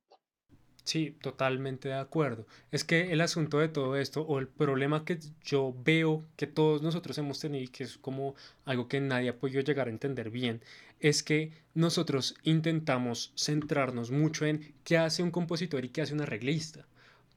Sí, 0.84 1.16
totalmente 1.22 1.88
de 1.88 1.96
acuerdo. 1.96 2.46
Es 2.72 2.84
que 2.84 3.14
el 3.14 3.22
asunto 3.22 3.60
de 3.60 3.70
todo 3.70 3.96
esto, 3.96 4.22
o 4.22 4.40
el 4.40 4.48
problema 4.48 5.06
que 5.06 5.18
yo 5.42 5.74
veo 5.86 6.26
que 6.36 6.46
todos 6.46 6.82
nosotros 6.82 7.18
hemos 7.18 7.40
tenido 7.40 7.64
y 7.64 7.70
que 7.70 7.86
es 7.86 7.98
como 7.98 8.36
algo 8.66 8.90
que 8.90 9.00
nadie 9.00 9.30
ha 9.30 9.38
podido 9.38 9.62
llegar 9.62 9.88
a 9.88 9.92
entender 9.92 10.30
bien, 10.30 10.62
es 11.00 11.24
que 11.24 11.52
nosotros 11.74 12.36
intentamos 12.44 13.32
centrarnos 13.38 14.12
mucho 14.12 14.46
en 14.46 14.74
qué 14.84 14.98
hace 14.98 15.24
un 15.24 15.32
compositor 15.32 15.86
y 15.86 15.90
qué 15.90 16.02
hace 16.02 16.14
un 16.14 16.22
arreglista. 16.22 16.86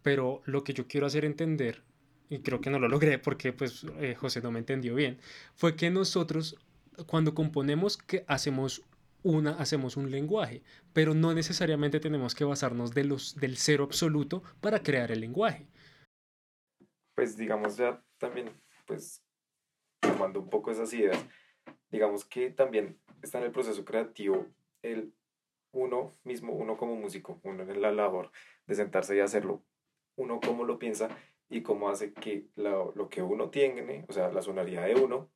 Pero 0.03 0.43
lo 0.45 0.65
que 0.65 0.75
yo 0.75 0.89
quiero 0.89 1.07
hacer 1.07 1.25
entender, 1.25 1.83
y 2.29 2.41
creo 2.41 2.61
que 2.61 2.71
no 2.71 2.81
lo 2.81 2.89
logré 2.89 3.19
porque 3.19 3.53
pues 3.53 3.87
eh, 4.01 4.17
José 4.17 4.41
no 4.41 4.51
me 4.51 4.59
entendió 4.59 4.95
bien, 4.97 5.19
fue 5.55 5.77
que 5.77 5.91
nosotros 5.91 6.57
cuando 7.07 7.35
componemos 7.35 7.97
que 7.97 8.25
hacemos 8.27 8.83
una 9.27 9.59
hacemos 9.59 9.97
un 9.97 10.11
lenguaje, 10.11 10.63
pero 10.93 11.13
no 11.13 11.35
necesariamente 11.35 11.99
tenemos 11.99 12.35
que 12.35 12.45
basarnos 12.45 12.95
de 12.95 13.05
los, 13.05 13.35
del 13.35 13.57
cero 13.57 13.83
absoluto 13.83 14.43
para 14.61 14.83
crear 14.83 15.11
el 15.11 15.21
lenguaje. 15.21 15.67
Pues 17.17 17.37
digamos 17.37 17.77
ya 17.77 18.01
también, 18.19 18.51
pues 18.87 19.25
tomando 20.01 20.41
un 20.41 20.49
poco 20.49 20.71
esas 20.71 20.93
ideas, 20.93 21.19
digamos 21.91 22.25
que 22.25 22.51
también 22.51 23.01
está 23.21 23.39
en 23.39 23.45
el 23.45 23.51
proceso 23.51 23.85
creativo 23.85 24.47
el 24.83 25.13
uno 25.73 26.13
mismo, 26.23 26.53
uno 26.53 26.77
como 26.77 26.95
músico, 26.95 27.41
uno 27.43 27.65
en 27.65 27.83
la 27.83 27.91
labor 27.91 28.31
de 28.67 28.77
sentarse 28.77 29.17
y 29.17 29.21
hacerlo, 29.21 29.65
uno 30.15 30.39
cómo 30.41 30.65
lo 30.65 30.79
piensa 30.79 31.09
y 31.49 31.63
cómo 31.63 31.89
hace 31.89 32.13
que 32.13 32.47
lo, 32.55 32.93
lo 32.95 33.09
que 33.09 33.23
uno 33.23 33.51
tiene, 33.51 34.05
o 34.09 34.13
sea, 34.13 34.31
la 34.31 34.41
sonoridad 34.41 34.87
de 34.87 34.95
uno, 34.95 35.33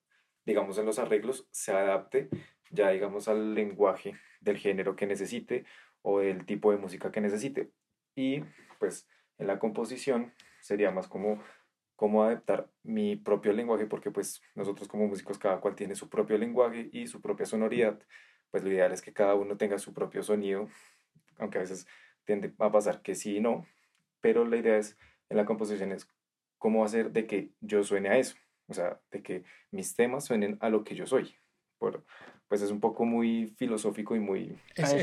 digamos 0.47 0.79
en 0.79 0.87
los 0.87 1.01
arreglos, 1.01 1.49
se 1.51 1.73
adapte 1.73 2.29
ya 2.71 2.91
digamos 2.91 3.29
al 3.29 3.55
lenguaje 3.55 4.15
del 4.41 4.57
género 4.57 4.97
que 4.97 5.07
necesite 5.07 5.65
o 6.03 6.21
del 6.21 6.47
tipo 6.47 6.73
de 6.73 6.79
música 6.79 7.11
que 7.11 7.21
necesite. 7.21 7.71
Y 8.15 8.43
pues 8.79 9.09
en 9.39 9.47
la 9.47 9.59
composición 9.59 10.33
sería 10.61 10.91
más 10.91 11.09
como 11.09 11.43
cómo 11.97 12.25
adaptar 12.25 12.71
mi 12.83 13.17
propio 13.17 13.53
lenguaje, 13.53 13.85
porque 13.85 14.11
pues 14.11 14.41
nosotros 14.55 14.89
como 14.89 15.07
músicos 15.07 15.39
cada 15.39 15.61
cual 15.61 15.75
tiene 15.75 15.95
su 15.95 16.09
propio 16.09 16.39
lenguaje 16.39 16.89
y 16.93 17.07
su 17.07 17.21
propia 17.21 17.45
sonoridad, 17.45 18.01
pues 18.51 18.65
lo 18.65 18.71
ideal 18.71 18.93
es 18.93 19.03
que 19.03 19.13
cada 19.13 19.35
uno 19.35 19.59
tenga 19.59 19.79
su 19.79 19.93
propio 19.93 20.23
sonido, 20.23 20.69
aunque 21.37 21.59
a 21.59 21.61
veces 21.61 21.87
tiende 22.25 22.55
a 22.59 22.73
pasar 22.73 23.03
que 23.03 23.15
sí 23.15 23.37
y 23.37 23.41
no, 23.41 23.67
pero 24.23 24.47
la 24.47 24.57
idea 24.57 24.79
es 24.79 24.97
en 25.29 25.37
la 25.37 25.45
composición 25.45 25.93
es 25.93 26.09
cómo 26.57 26.85
hacer 26.85 27.13
de 27.13 27.27
que 27.27 27.51
yo 27.61 27.83
suene 27.85 28.09
a 28.09 28.17
eso, 28.17 28.37
o 28.67 28.73
sea, 28.73 29.01
de 29.11 29.23
que 29.23 29.45
mis 29.71 29.95
temas 29.95 30.25
suenen 30.25 30.57
a 30.61 30.71
lo 30.71 30.85
que 30.85 30.95
yo 30.95 31.07
soy. 31.07 31.35
Por, 31.79 32.05
pues 32.51 32.63
es 32.63 32.73
un 32.73 32.81
poco 32.81 33.05
muy 33.05 33.47
filosófico 33.57 34.17
y 34.17 34.19
muy... 34.19 34.59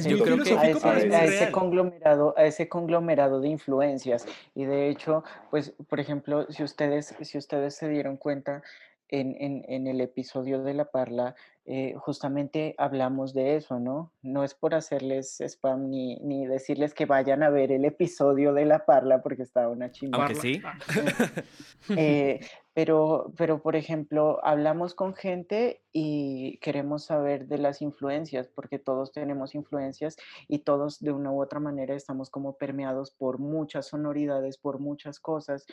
yo 0.06 0.20
creo 0.22 0.38
que 0.44 0.54
a, 0.54 1.24
ese, 1.24 1.50
conglomerado, 1.50 2.34
a 2.36 2.44
ese 2.44 2.68
conglomerado 2.68 3.40
de 3.40 3.48
influencias. 3.48 4.26
Y 4.54 4.66
de 4.66 4.90
hecho, 4.90 5.24
pues, 5.50 5.74
por 5.88 6.02
ejemplo, 6.02 6.46
si 6.52 6.62
ustedes, 6.64 7.16
si 7.22 7.38
ustedes 7.38 7.74
se 7.74 7.88
dieron 7.88 8.18
cuenta, 8.18 8.64
en, 9.10 9.36
en, 9.40 9.64
en 9.70 9.88
el 9.88 10.02
episodio 10.02 10.62
de 10.62 10.74
La 10.74 10.92
Parla, 10.92 11.36
eh, 11.66 11.96
justamente 11.98 12.76
hablamos 12.78 13.34
de 13.34 13.56
eso, 13.56 13.80
¿no? 13.80 14.12
No 14.22 14.44
es 14.44 14.54
por 14.54 14.74
hacerles 14.74 15.40
spam 15.42 15.90
ni, 15.90 16.18
ni, 16.18 16.46
decirles 16.46 16.94
que 16.94 17.06
vayan 17.06 17.44
a 17.44 17.50
ver 17.50 17.72
el 17.72 17.86
episodio 17.86 18.54
de 18.54 18.66
La 18.66 18.86
Parla 18.86 19.22
porque 19.22 19.44
está 19.44 19.68
una 19.68 19.92
chingada. 19.92 20.26
Aunque 20.26 20.40
sí. 20.40 20.62
Eh, 21.96 22.42
pero, 22.78 23.34
pero, 23.36 23.60
por 23.60 23.76
ejemplo, 23.76 24.40
hablamos 24.46 24.94
con 24.94 25.16
gente 25.16 25.82
y 25.92 26.58
queremos 26.58 27.06
saber 27.06 27.48
de 27.48 27.58
las 27.58 27.82
influencias, 27.82 28.48
porque 28.54 28.78
todos 28.78 29.12
tenemos 29.12 29.56
influencias 29.56 30.16
y 30.48 30.60
todos 30.60 31.00
de 31.00 31.12
una 31.12 31.32
u 31.32 31.42
otra 31.42 31.60
manera 31.60 31.96
estamos 31.96 32.30
como 32.30 32.56
permeados 32.56 33.10
por 33.10 33.40
muchas 33.40 33.88
sonoridades, 33.88 34.60
por 34.60 34.78
muchas 34.78 35.20
cosas. 35.20 35.66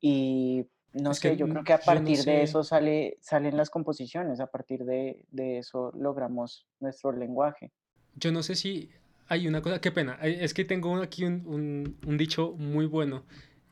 Y 0.00 0.64
no 0.94 1.12
sé, 1.12 1.36
yo 1.36 1.46
creo 1.50 1.64
que 1.64 1.74
a 1.74 1.80
partir 1.80 2.24
de 2.24 2.44
eso 2.44 2.64
sale, 2.64 3.18
salen 3.20 3.54
las 3.54 3.68
composiciones, 3.68 4.40
a 4.40 4.46
partir 4.46 4.86
de, 4.86 5.26
eso 5.36 5.92
logramos 5.98 6.66
nuestro 6.80 7.12
lenguaje. 7.12 7.72
Yo 8.16 8.32
no 8.32 8.42
sé 8.42 8.54
si 8.54 8.88
hay 9.28 9.48
una 9.48 9.60
cosa, 9.60 9.82
qué 9.82 9.92
pena, 9.92 10.14
es 10.22 10.54
que 10.54 10.64
tengo 10.64 10.96
aquí 10.96 11.26
un, 11.26 11.98
dicho 12.16 12.54
muy 12.56 12.86
bueno, 12.86 13.24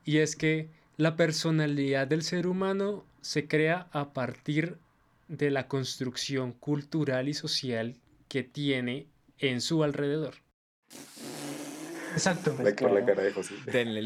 y 0.05 0.19
es 0.19 0.37
que 0.37 0.69
la 0.97 1.17
personalidad 1.17 2.07
del 2.07 2.23
ser 2.23 2.47
humano 2.47 3.05
se 3.21 3.47
crea 3.47 3.89
a 3.93 4.13
partir 4.13 4.79
de 5.29 5.51
la 5.51 5.69
construcción 5.69 6.53
cultural 6.53 7.29
y 7.29 7.35
social 7.35 7.97
que 8.29 8.43
tiene 8.43 9.07
en 9.39 9.61
su 9.61 9.83
alrededor. 9.83 10.35
Exacto. 12.13 12.57
La, 12.63 12.75
por 12.75 12.93
la 12.93 13.05
cara 13.05 13.23
de 13.23 13.33
José. 13.33 13.55
Denle 13.67 14.03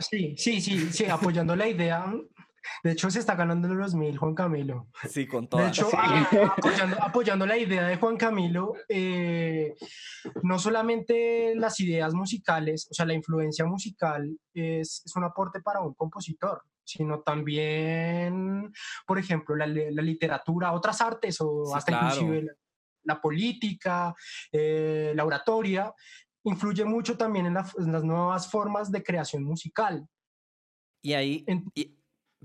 Sí, 0.00 0.34
sí, 0.36 0.60
sí, 0.60 0.88
sí, 0.90 1.04
apoyando 1.04 1.54
la 1.54 1.68
idea. 1.68 2.04
De 2.82 2.92
hecho, 2.92 3.10
se 3.10 3.18
está 3.18 3.34
ganando 3.34 3.68
los 3.68 3.94
mil 3.94 4.16
Juan 4.18 4.34
Camilo. 4.34 4.88
Sí, 5.08 5.26
con 5.26 5.48
todo. 5.48 5.60
De 5.60 5.68
hecho, 5.68 5.88
apoyando, 7.00 7.46
la 7.46 7.56
idea 7.56 7.86
de 7.86 7.96
Juan 7.96 8.16
Camilo, 8.16 8.74
eh, 8.88 9.74
no 10.42 10.58
solamente 10.58 11.54
las 11.56 11.78
ideas 11.80 12.14
musicales, 12.14 12.88
o 12.90 12.94
sea, 12.94 13.06
la 13.06 13.14
influencia 13.14 13.64
musical 13.64 14.36
es, 14.54 15.02
es 15.04 15.16
un 15.16 15.24
aporte 15.24 15.60
para 15.60 15.80
un 15.80 15.94
compositor, 15.94 16.62
sino 16.84 17.20
también, 17.20 18.72
por 19.06 19.18
ejemplo, 19.18 19.56
la, 19.56 19.66
la 19.66 20.02
literatura, 20.02 20.72
otras 20.72 21.00
artes 21.00 21.40
o 21.40 21.74
hasta 21.74 21.92
inclusive 21.92 22.46
la, 23.04 23.20
política, 23.20 24.14
eh, 24.50 25.12
la 25.14 25.24
oratoria, 25.24 25.92
influye 26.44 26.84
mucho 26.84 27.16
también 27.16 27.46
en, 27.46 27.54
las 27.54 27.74
nuevas 27.76 28.50
formas 28.50 28.90
de 28.90 29.02
creación 29.02 29.44
musical. 29.44 30.06
Y 31.02 31.14
ahí, 31.14 31.44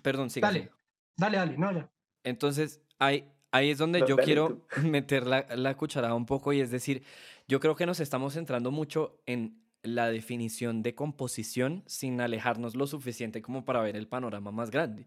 perdón, 0.02 0.30
sí. 0.30 0.40
Dale, 0.40 0.72
dale, 1.16 1.38
dale, 1.38 1.58
no, 1.58 1.72
ya. 1.72 1.90
Entonces, 2.24 2.82
ahí, 3.00 3.32
ahí 3.52 3.70
es 3.70 3.78
donde 3.78 4.04
yo 4.08 4.18
quiero 4.18 4.66
meter 4.84 5.26
la, 5.26 5.46
la 5.56 5.76
cucharada 5.76 6.14
un 6.14 6.26
poco 6.26 6.54
y 6.54 6.62
es 6.62 6.72
decir, 6.72 7.04
yo 7.48 7.60
creo 7.60 7.76
que 7.76 7.86
nos 7.86 8.00
estamos 8.00 8.34
centrando 8.34 8.72
mucho 8.72 9.22
en 9.26 9.62
la 9.84 10.10
definición 10.10 10.84
de 10.84 10.96
composición 10.96 11.84
sin 11.86 12.20
alejarnos 12.20 12.76
lo 12.76 12.88
suficiente 12.88 13.42
como 13.42 13.64
para 13.64 13.82
ver 13.82 13.96
el 13.96 14.08
panorama 14.08 14.52
más 14.52 14.72
grande 14.72 15.06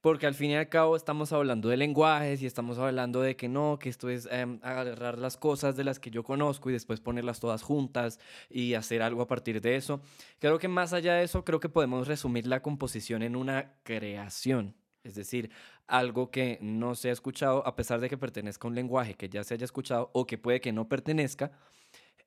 porque 0.00 0.26
al 0.26 0.34
fin 0.34 0.50
y 0.50 0.56
al 0.56 0.68
cabo 0.68 0.96
estamos 0.96 1.32
hablando 1.32 1.68
de 1.68 1.76
lenguajes 1.76 2.40
y 2.42 2.46
estamos 2.46 2.78
hablando 2.78 3.20
de 3.20 3.36
que 3.36 3.48
no, 3.48 3.78
que 3.78 3.88
esto 3.88 4.08
es 4.08 4.26
em, 4.30 4.58
agarrar 4.62 5.18
las 5.18 5.36
cosas 5.36 5.76
de 5.76 5.84
las 5.84 5.98
que 5.98 6.10
yo 6.10 6.24
conozco 6.24 6.70
y 6.70 6.72
después 6.72 7.00
ponerlas 7.00 7.40
todas 7.40 7.62
juntas 7.62 8.18
y 8.48 8.74
hacer 8.74 9.02
algo 9.02 9.22
a 9.22 9.26
partir 9.26 9.60
de 9.60 9.76
eso. 9.76 10.00
Creo 10.38 10.58
que 10.58 10.68
más 10.68 10.92
allá 10.92 11.14
de 11.14 11.24
eso, 11.24 11.44
creo 11.44 11.60
que 11.60 11.68
podemos 11.68 12.08
resumir 12.08 12.46
la 12.46 12.62
composición 12.62 13.22
en 13.22 13.36
una 13.36 13.74
creación. 13.82 14.74
Es 15.04 15.14
decir, 15.14 15.50
algo 15.86 16.30
que 16.30 16.58
no 16.62 16.94
se 16.94 17.10
ha 17.10 17.12
escuchado, 17.12 17.66
a 17.66 17.76
pesar 17.76 18.00
de 18.00 18.08
que 18.08 18.18
pertenezca 18.18 18.66
a 18.66 18.70
un 18.70 18.74
lenguaje 18.74 19.14
que 19.14 19.28
ya 19.28 19.44
se 19.44 19.54
haya 19.54 19.64
escuchado 19.64 20.10
o 20.14 20.26
que 20.26 20.38
puede 20.38 20.60
que 20.60 20.72
no 20.72 20.88
pertenezca, 20.88 21.52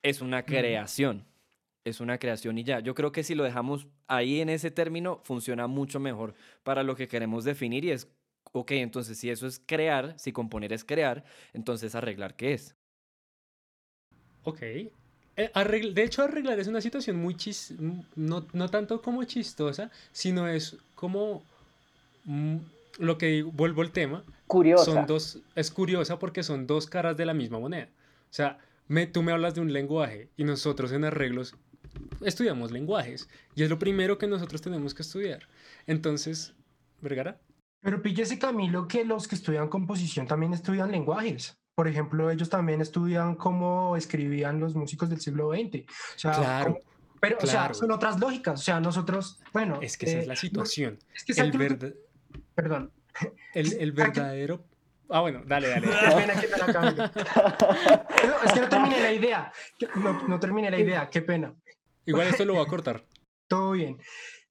es 0.02 0.22
una 0.22 0.44
creación 0.44 1.26
es 1.86 2.00
una 2.00 2.18
creación 2.18 2.58
y 2.58 2.64
ya. 2.64 2.80
Yo 2.80 2.96
creo 2.96 3.12
que 3.12 3.24
si 3.24 3.36
lo 3.36 3.44
dejamos 3.44 3.88
ahí 4.08 4.42
en 4.42 4.50
ese 4.50 4.72
término, 4.72 5.22
funciona 5.24 5.68
mucho 5.68 6.00
mejor 6.00 6.34
para 6.64 6.84
lo 6.84 6.96
que 6.96 7.08
queremos 7.08 7.44
definir 7.44 7.86
y 7.86 7.92
es, 7.92 8.08
ok, 8.52 8.72
entonces 8.72 9.18
si 9.18 9.30
eso 9.30 9.48
es 9.48 9.62
crear, 9.66 10.14
si 10.18 10.32
componer 10.32 10.74
es 10.74 10.84
crear, 10.84 11.24
entonces 11.54 11.96
arreglar 11.96 12.36
qué 12.36 12.54
es. 12.54 12.76
Ok, 14.44 14.62
eh, 15.36 15.92
de 15.94 16.04
hecho, 16.04 16.24
arreglar 16.24 16.60
es 16.60 16.68
una 16.68 16.82
situación 16.82 17.18
muy 17.18 17.36
chis, 17.36 17.74
no, 18.16 18.46
no 18.54 18.70
tanto 18.70 19.02
como 19.02 19.24
chistosa, 19.24 19.90
sino 20.12 20.48
es 20.48 20.78
como 20.94 21.44
mm, 22.26 22.58
lo 23.00 23.18
que 23.18 23.28
digo, 23.28 23.52
vuelvo 23.52 23.82
al 23.82 23.92
tema. 23.92 24.24
Curiosa. 24.46 24.86
Son 24.86 25.06
dos, 25.08 25.40
es 25.56 25.72
curiosa 25.72 26.20
porque 26.20 26.44
son 26.44 26.68
dos 26.68 26.86
caras 26.86 27.18
de 27.18 27.26
la 27.26 27.34
misma 27.34 27.60
moneda. 27.60 27.90
O 28.30 28.34
sea, 28.34 28.60
me, 28.88 29.08
tú 29.08 29.24
me 29.24 29.32
hablas 29.32 29.56
de 29.56 29.62
un 29.62 29.74
lenguaje 29.74 30.30
y 30.38 30.44
nosotros 30.44 30.92
en 30.92 31.06
arreglos 31.06 31.56
estudiamos 32.22 32.72
lenguajes 32.72 33.28
y 33.56 33.64
es 33.64 33.70
lo 33.70 33.80
primero 33.80 34.18
que 34.18 34.28
nosotros 34.28 34.62
tenemos 34.62 34.94
que 34.94 35.02
estudiar. 35.02 35.48
Entonces, 35.88 36.56
¿Vergara? 37.04 37.38
Pero 37.82 38.02
píllese 38.02 38.40
Camilo 38.40 38.88
que 38.88 39.04
los 39.04 39.28
que 39.28 39.36
estudian 39.36 39.68
composición 39.68 40.26
también 40.26 40.54
estudian 40.54 40.90
lenguajes. 40.90 41.58
Por 41.76 41.88
ejemplo, 41.88 42.32
ellos 42.32 42.50
también 42.50 42.82
estudian 42.82 43.36
cómo 43.36 43.98
escribían 43.98 44.60
los 44.60 44.74
músicos 44.74 45.10
del 45.10 45.20
siglo 45.20 45.52
XX. 45.52 45.82
O 46.16 46.20
sea, 46.20 46.32
claro. 46.32 46.80
pero, 47.20 47.38
o 47.42 47.48
sea, 47.48 47.74
son 47.74 47.92
otras 47.92 48.20
lógicas. 48.20 48.62
O 48.62 48.64
sea, 48.64 48.80
nosotros, 48.80 49.42
bueno. 49.52 49.80
Es 49.82 49.98
que 49.98 50.06
esa 50.06 50.20
es 50.20 50.28
la 50.28 50.34
eh, 50.34 50.38
situación. 50.38 51.00
es 51.14 51.26
que 51.26 51.34
el 51.42 51.96
Perdón. 52.56 52.92
El, 53.54 53.74
el 53.74 53.92
verdadero. 53.94 54.64
Ah, 55.10 55.20
bueno, 55.20 55.42
dale, 55.46 55.68
dale. 55.68 55.88
Qué 56.00 56.16
pena, 56.16 56.34
qué 56.40 56.48
pena, 56.48 57.12
es 58.46 58.54
que 58.54 58.62
no 58.62 58.70
terminé 58.70 59.02
la 59.02 59.12
idea. 59.12 59.52
No, 59.96 60.28
no 60.28 60.40
terminé 60.40 60.72
la 60.72 60.80
idea, 60.80 61.10
qué 61.10 61.22
pena. 61.22 61.54
Igual 62.06 62.28
esto 62.28 62.46
lo 62.46 62.54
voy 62.54 62.64
a 62.64 62.66
cortar. 62.70 63.06
Todo 63.48 63.72
bien. 63.72 63.98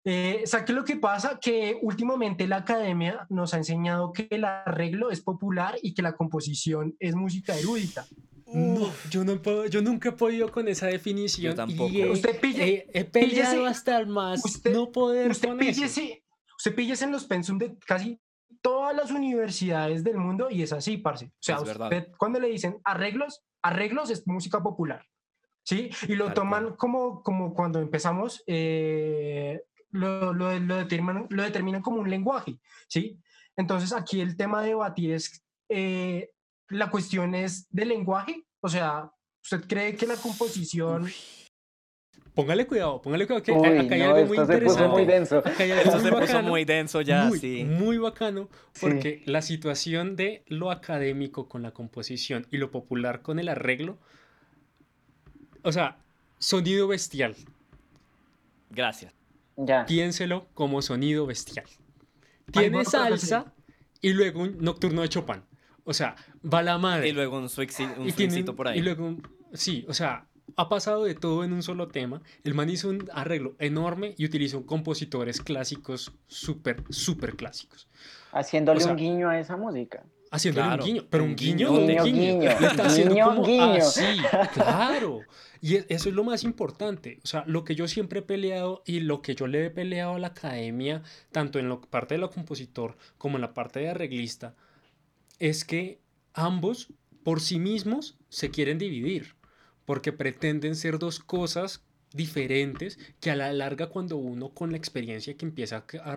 Eh, 0.05 0.43
¿Sabes 0.47 0.67
qué 0.67 0.73
es 0.73 0.77
lo 0.77 0.85
que 0.85 0.97
pasa? 0.97 1.39
Que 1.41 1.79
últimamente 1.81 2.49
la 2.49 2.57
academia 2.57 3.27
nos 3.31 3.55
ha 3.55 3.59
enseñado 3.59 4.13
que 4.13 4.27
el 4.31 4.45
arreglo 4.45 5.11
es 5.11 5.21
popular 5.21 5.77
y 5.81 5.95
que 5.95 6.03
la 6.03 6.15
composición 6.15 6.97
es 6.99 7.15
música 7.15 7.57
erudita. 7.57 8.05
No, 8.47 8.93
yo, 9.11 9.25
no 9.25 9.41
puedo, 9.41 9.67
yo 9.67 9.81
nunca 9.81 10.11
he 10.11 10.13
podido 10.13 10.51
con 10.51 10.69
esa 10.69 10.87
definición. 10.87 11.53
Yo 11.53 11.57
tampoco. 11.57 12.13
usted 12.13 12.39
pille, 12.39 12.87
he 12.93 13.05
peleado 13.05 13.65
hasta 13.65 13.99
el 13.99 14.09
más 14.09 14.43
no 14.67 14.93
poder 14.93 15.31
usted 15.31 15.49
con 15.49 15.59
píllese, 15.59 16.23
Usted 16.59 16.75
píllese 16.75 17.05
en 17.05 17.13
los 17.13 17.25
pensum 17.25 17.59
de 17.59 17.77
casi 17.87 18.21
todas 18.61 18.95
las 18.95 19.11
universidades 19.11 20.05
del 20.05 20.19
mundo 20.19 20.49
y 20.51 20.63
es 20.63 20.73
así, 20.73 20.99
parce. 20.99 21.27
O 21.27 21.31
sea, 21.41 21.61
usted, 21.61 22.09
cuando 22.19 22.39
le 22.39 22.49
dicen 22.49 22.79
arreglos, 22.85 23.43
arreglos 23.63 24.11
es 24.11 24.27
música 24.27 24.63
popular. 24.63 25.05
¿Sí? 25.65 25.91
Y 26.09 26.17
lo 26.17 26.33
toman 26.33 26.75
como, 26.77 27.23
como 27.23 27.55
cuando 27.55 27.81
empezamos, 27.81 28.43
eh, 28.47 29.63
lo, 29.91 30.33
lo, 30.33 30.59
lo, 30.59 30.77
determinan, 30.77 31.27
lo 31.31 31.43
determinan 31.43 31.83
como 31.83 32.01
un 32.01 32.11
lenguaje, 32.11 32.59
¿sí? 32.89 33.21
Entonces 33.57 33.93
aquí 33.93 34.21
el 34.21 34.37
tema 34.37 34.63
de 34.63 34.69
debatir 34.69 35.13
es, 35.13 35.45
eh, 35.69 36.31
la 36.69 36.91
cuestión 36.91 37.35
es 37.35 37.69
del 37.71 37.89
lenguaje, 37.89 38.45
o 38.61 38.69
sea, 38.69 39.11
¿usted 39.43 39.67
cree 39.69 39.97
que 39.97 40.07
la 40.07 40.17
composición... 40.17 41.09
Póngale 42.35 42.67
cuidado, 42.67 43.03
póngale 43.03 43.27
cuidado 43.27 43.43
que 43.43 43.53
acá 43.53 43.95
hay 43.95 44.01
algo 44.01 44.25
muy 44.25 44.39
interesante. 44.39 44.89
muy 44.89 45.05
denso. 45.05 45.45
esto 45.45 46.01
se 46.01 46.11
puso 46.11 46.43
muy 46.43 46.65
denso 46.65 47.03
ya, 47.03 47.27
muy, 47.27 47.39
sí. 47.39 47.65
Muy 47.65 47.99
bacano, 47.99 48.49
porque 48.81 49.23
la 49.27 49.43
situación 49.43 50.17
de 50.17 50.43
lo 50.47 50.71
académico 50.71 51.47
con 51.47 51.61
la 51.61 51.73
composición 51.73 52.47
y 52.51 52.57
lo 52.57 52.71
popular 52.71 53.21
con 53.21 53.39
el 53.39 53.51
arreglo, 53.51 53.99
o 55.63 55.73
sea, 55.73 55.99
sonido 56.39 56.89
bestial. 56.89 57.37
Gracias. 58.71 59.15
Piénselo 59.87 60.47
como 60.55 60.83
sonido 60.83 61.27
bestial. 61.27 61.67
Tiene 62.51 62.85
salsa 62.85 63.53
y 64.01 64.13
luego 64.13 64.43
un 64.43 64.59
nocturno 64.59 65.03
de 65.03 65.09
Chopin. 65.09 65.43
O 65.85 65.93
sea, 65.93 66.17
va 66.43 66.63
la 66.63 66.79
madre. 66.79 67.09
Y 67.09 67.13
luego 67.13 67.37
un, 67.37 67.45
un 67.45 68.57
por 68.57 68.69
ahí. 68.69 68.79
Y 68.79 68.83
luego 68.83 69.17
sí, 69.53 69.85
o 69.89 69.95
sea, 69.95 70.27
ha 70.57 70.69
pasado 70.69 71.05
de 71.05 71.15
todo 71.15 71.45
en 71.45 71.53
un 71.53 71.63
solo 71.63 71.89
tema. 71.89 72.23
El 72.45 72.55
man 72.55 72.71
hizo 72.71 72.89
un 72.89 73.09
arreglo 73.13 73.55
enorme 73.59 74.15
y 74.17 74.25
utilizó 74.25 74.67
compositores 74.67 75.41
clásicos 75.41 76.13
súper, 76.27 76.83
súper 76.91 77.37
clásicos. 77.37 77.89
Haciéndole 78.33 78.85
un 78.85 78.97
guiño 78.97 79.29
a 79.29 79.39
esa 79.39 79.57
música. 79.57 80.05
Haciéndole 80.31 80.69
un 80.75 80.81
guiño, 80.81 81.03
pero 81.11 81.25
un 81.25 81.37
guiño, 81.37 81.71
un 81.73 81.87
guiño, 81.87 82.05
guiño. 82.05 82.61
Le 82.61 82.67
está 82.67 82.87
haciendo 82.87 83.15
como 83.15 83.63
así, 83.75 84.21
claro. 84.55 85.21
Y 85.63 85.77
e, 85.77 85.87
eso 85.89 86.11
es 86.11 86.15
lo 86.15 86.25
más 86.25 86.45
importante. 86.45 87.21
O 87.25 87.27
sea, 87.27 87.45
lo 87.47 87.65
que 87.65 87.75
yo 87.75 87.89
siempre 87.89 88.19
he 88.19 88.23
peleado 88.23 88.83
y 88.85 89.01
lo 89.01 89.23
que 89.23 89.35
yo 89.35 89.47
le 89.47 89.65
he 89.65 89.71
peleado 89.71 90.17
a 90.17 90.19
la 90.19 90.27
academia, 90.29 91.03
tanto 91.31 91.59
en 91.59 91.71
la 91.71 91.81
parte 91.81 92.17
de 92.17 92.21
la 92.21 92.29
compositor 92.29 92.99
como 93.17 93.37
en 93.37 93.43
la 93.43 93.55
parte 93.55 93.81
de 93.81 93.89
arreglista, 93.89 94.55
es 95.39 95.65
que 95.65 96.01
ambos 96.35 96.93
por 97.23 97.41
sí 97.41 97.59
mismos 97.59 98.19
se 98.29 98.51
quieren 98.51 98.79
dividir, 98.79 99.37
porque 99.85 100.13
pretenden 100.13 100.75
ser 100.75 100.99
dos 100.99 101.21
cosas 101.21 101.85
diferentes 102.15 102.99
que 103.21 103.31
a 103.31 103.37
la 103.37 103.53
larga 103.53 103.89
cuando 103.89 104.17
uno 104.17 104.51
con 104.51 104.71
la 104.71 104.77
experiencia 104.77 105.37
que 105.37 105.45
empieza 105.45 105.85
a, 106.03 106.17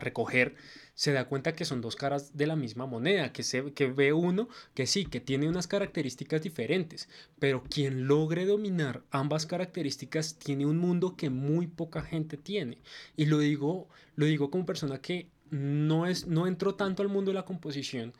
recoger 0.00 0.54
se 0.94 1.12
da 1.12 1.26
cuenta 1.26 1.54
que 1.54 1.64
son 1.64 1.80
dos 1.80 1.96
caras 1.96 2.36
de 2.36 2.46
la 2.46 2.56
misma 2.56 2.86
moneda, 2.86 3.32
que, 3.32 3.42
se, 3.42 3.72
que 3.72 3.86
ve 3.86 4.12
uno 4.12 4.48
que 4.74 4.86
sí, 4.86 5.04
que 5.06 5.20
tiene 5.20 5.48
unas 5.48 5.66
características 5.66 6.42
diferentes, 6.42 7.08
pero 7.38 7.62
quien 7.64 8.06
logre 8.06 8.44
dominar 8.44 9.02
ambas 9.10 9.46
características 9.46 10.38
tiene 10.38 10.66
un 10.66 10.78
mundo 10.78 11.16
que 11.16 11.30
muy 11.30 11.66
poca 11.66 12.02
gente 12.02 12.36
tiene. 12.36 12.78
Y 13.16 13.26
lo 13.26 13.38
digo, 13.38 13.88
lo 14.16 14.26
digo 14.26 14.50
como 14.50 14.66
persona 14.66 15.00
que 15.00 15.28
no, 15.50 16.06
es, 16.06 16.26
no 16.26 16.46
entró 16.46 16.74
tanto 16.74 17.02
al 17.02 17.08
mundo 17.08 17.30
de 17.30 17.36
la 17.36 17.44
composición, 17.44 18.12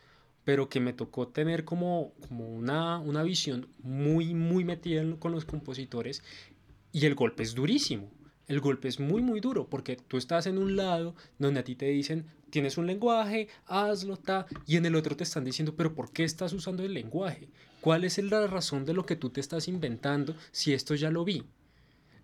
pero 0.44 0.68
que 0.68 0.80
me 0.80 0.92
tocó 0.92 1.28
tener 1.28 1.64
como, 1.64 2.12
como 2.28 2.48
una, 2.48 2.98
una 2.98 3.22
visión 3.22 3.68
muy, 3.82 4.34
muy 4.34 4.64
metida 4.64 5.04
con 5.18 5.32
los 5.32 5.44
compositores 5.44 6.22
y 6.92 7.06
el 7.06 7.14
golpe 7.14 7.42
es 7.42 7.54
durísimo. 7.54 8.10
El 8.46 8.60
golpe 8.60 8.88
es 8.88 9.00
muy, 9.00 9.22
muy 9.22 9.40
duro 9.40 9.68
porque 9.68 9.96
tú 9.96 10.18
estás 10.18 10.46
en 10.46 10.58
un 10.58 10.76
lado 10.76 11.14
donde 11.38 11.60
a 11.60 11.64
ti 11.64 11.74
te 11.74 11.86
dicen, 11.86 12.26
tienes 12.50 12.76
un 12.76 12.86
lenguaje, 12.86 13.48
hazlo, 13.66 14.16
ta, 14.16 14.46
y 14.66 14.76
en 14.76 14.84
el 14.84 14.94
otro 14.94 15.16
te 15.16 15.24
están 15.24 15.44
diciendo, 15.44 15.74
pero 15.74 15.94
¿por 15.94 16.12
qué 16.12 16.24
estás 16.24 16.52
usando 16.52 16.82
el 16.84 16.92
lenguaje? 16.92 17.48
¿Cuál 17.80 18.04
es 18.04 18.18
la 18.18 18.46
razón 18.46 18.84
de 18.84 18.92
lo 18.94 19.06
que 19.06 19.16
tú 19.16 19.30
te 19.30 19.40
estás 19.40 19.68
inventando 19.68 20.36
si 20.50 20.74
esto 20.74 20.94
ya 20.94 21.10
lo 21.10 21.24
vi? 21.24 21.44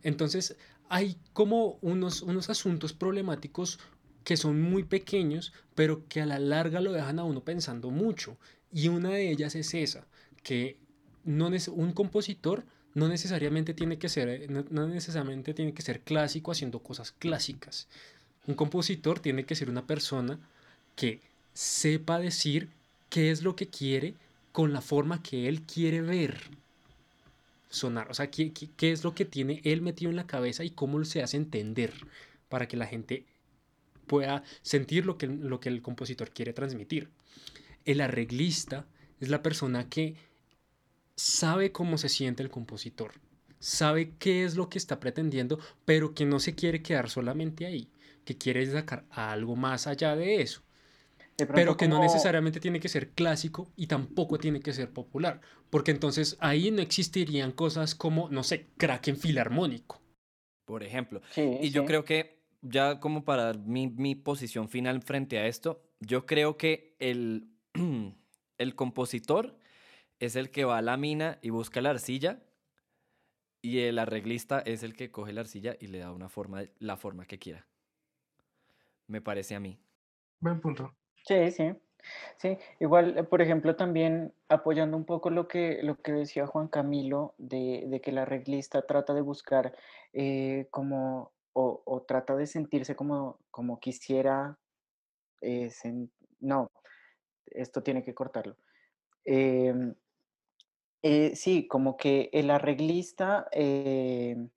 Entonces, 0.02 0.56
hay 0.88 1.16
como 1.32 1.78
unos, 1.80 2.22
unos 2.22 2.50
asuntos 2.50 2.92
problemáticos 2.92 3.78
que 4.24 4.36
son 4.36 4.60
muy 4.60 4.84
pequeños, 4.84 5.52
pero 5.74 6.06
que 6.08 6.20
a 6.20 6.26
la 6.26 6.38
larga 6.38 6.80
lo 6.80 6.92
dejan 6.92 7.18
a 7.18 7.24
uno 7.24 7.44
pensando 7.44 7.90
mucho. 7.90 8.36
Y 8.70 8.88
una 8.88 9.10
de 9.10 9.30
ellas 9.30 9.54
es 9.54 9.72
esa, 9.72 10.06
que 10.42 10.78
no 11.24 11.48
es 11.48 11.68
un 11.68 11.92
compositor 11.92 12.66
no 12.94 13.08
necesariamente 13.08 13.74
tiene 13.74 13.98
que 13.98 14.08
ser, 14.08 14.28
eh, 14.28 14.46
no, 14.48 14.88
necesariamente 14.88 15.54
tiene 15.54 15.72
que 15.72 15.82
ser 15.82 16.00
clásico 16.00 16.52
haciendo 16.52 16.80
cosas 16.80 17.12
clásicas. 17.12 17.88
Un 18.46 18.54
compositor 18.54 19.20
tiene 19.20 19.44
que 19.44 19.54
ser 19.54 19.70
una 19.70 19.86
persona 19.86 20.38
que 20.96 21.20
sepa 21.52 22.18
decir 22.18 22.70
qué 23.10 23.30
es 23.30 23.42
lo 23.42 23.56
que 23.56 23.68
quiere 23.68 24.14
con 24.52 24.72
la 24.72 24.80
forma 24.80 25.22
que 25.22 25.48
él 25.48 25.62
quiere 25.62 26.00
ver 26.00 26.50
sonar. 27.68 28.10
O 28.10 28.14
sea, 28.14 28.30
qué, 28.30 28.52
qué, 28.52 28.92
es 28.92 29.04
lo 29.04 29.14
que 29.14 29.24
tiene 29.24 29.60
él 29.64 29.82
metido 29.82 30.10
en 30.10 30.16
la 30.16 30.26
cabeza 30.26 30.64
y 30.64 30.70
cómo 30.70 31.04
se 31.04 31.22
hace 31.22 31.36
entender 31.36 31.92
para 32.48 32.66
que 32.66 32.76
la 32.76 32.86
gente 32.86 33.24
pueda 34.06 34.42
sentir 34.62 35.04
lo 35.04 35.18
que, 35.18 35.26
lo 35.26 35.60
que 35.60 35.68
el 35.68 35.82
compositor 35.82 36.30
quiere 36.30 36.52
transmitir. 36.52 37.10
El 37.84 38.00
arreglista 38.00 38.86
es 39.20 39.28
la 39.28 39.42
persona 39.42 39.88
que 39.88 40.16
sabe 41.18 41.72
cómo 41.72 41.98
se 41.98 42.08
siente 42.08 42.44
el 42.44 42.50
compositor, 42.50 43.12
sabe 43.58 44.14
qué 44.18 44.44
es 44.44 44.54
lo 44.54 44.68
que 44.68 44.78
está 44.78 45.00
pretendiendo, 45.00 45.58
pero 45.84 46.14
que 46.14 46.24
no 46.24 46.38
se 46.38 46.54
quiere 46.54 46.80
quedar 46.80 47.10
solamente 47.10 47.66
ahí, 47.66 47.90
que 48.24 48.38
quiere 48.38 48.64
sacar 48.70 49.04
algo 49.10 49.56
más 49.56 49.88
allá 49.88 50.14
de 50.14 50.40
eso. 50.40 50.62
pero 51.36 51.76
que 51.76 51.88
no 51.88 52.00
necesariamente 52.00 52.60
tiene 52.60 52.80
que 52.80 52.88
ser 52.88 53.10
clásico 53.10 53.70
y 53.76 53.88
tampoco 53.88 54.38
tiene 54.38 54.60
que 54.60 54.72
ser 54.72 54.92
popular, 54.92 55.40
porque 55.70 55.90
entonces 55.90 56.36
ahí 56.38 56.70
no 56.70 56.82
existirían 56.82 57.50
cosas 57.50 57.96
como, 57.96 58.28
no 58.30 58.44
sé, 58.44 58.68
Kraken 58.76 59.16
filarmónico. 59.16 60.00
Por 60.64 60.84
ejemplo. 60.84 61.20
y 61.36 61.70
yo 61.70 61.84
creo 61.84 62.04
que, 62.04 62.42
ya 62.62 63.00
como 63.00 63.24
para 63.24 63.54
mi, 63.54 63.88
mi 63.88 64.14
posición 64.14 64.68
final 64.68 65.02
frente 65.02 65.38
a 65.38 65.46
esto, 65.46 65.82
yo 66.00 66.26
creo 66.26 66.56
que 66.56 66.94
el, 67.00 67.48
el 68.58 68.74
compositor 68.76 69.58
es 70.20 70.36
el 70.36 70.50
que 70.50 70.64
va 70.64 70.78
a 70.78 70.82
la 70.82 70.96
mina 70.96 71.38
y 71.42 71.50
busca 71.50 71.80
la 71.80 71.90
arcilla 71.90 72.40
y 73.62 73.80
el 73.80 73.98
arreglista 73.98 74.60
es 74.60 74.82
el 74.82 74.94
que 74.94 75.10
coge 75.10 75.32
la 75.32 75.40
arcilla 75.42 75.76
y 75.80 75.88
le 75.88 75.98
da 75.98 76.12
una 76.12 76.28
forma, 76.28 76.62
la 76.78 76.96
forma 76.96 77.26
que 77.26 77.38
quiera. 77.38 77.66
Me 79.06 79.20
parece 79.20 79.54
a 79.54 79.60
mí. 79.60 79.78
Buen 80.40 80.60
punto. 80.60 80.94
Sí, 81.24 81.50
sí. 81.50 81.74
Sí, 82.36 82.56
igual, 82.80 83.18
eh, 83.18 83.24
por 83.24 83.42
ejemplo, 83.42 83.76
también 83.76 84.32
apoyando 84.48 84.96
un 84.96 85.04
poco 85.04 85.30
lo 85.30 85.48
que, 85.48 85.80
lo 85.82 85.96
que 85.96 86.12
decía 86.12 86.46
Juan 86.46 86.68
Camilo, 86.68 87.34
de, 87.38 88.00
que 88.02 88.10
el 88.10 88.18
arreglista 88.18 88.82
trata 88.82 89.14
de 89.14 89.20
buscar 89.20 89.74
eh, 90.12 90.68
como, 90.70 91.32
o, 91.52 92.04
trata 92.06 92.36
de 92.36 92.46
sentirse 92.46 92.94
como, 92.94 93.38
como 93.50 93.80
quisiera, 93.80 94.56
eh, 95.40 95.70
no, 96.40 96.70
esto 97.46 97.82
tiene 97.82 98.04
que 98.04 98.14
cortarlo. 98.14 98.56
Em, 99.24 99.94
Eh, 101.02 101.36
sí, 101.36 101.68
como 101.68 101.96
que 101.96 102.28
el 102.32 102.50
arreglista 102.50 103.48
eh, 103.52 104.48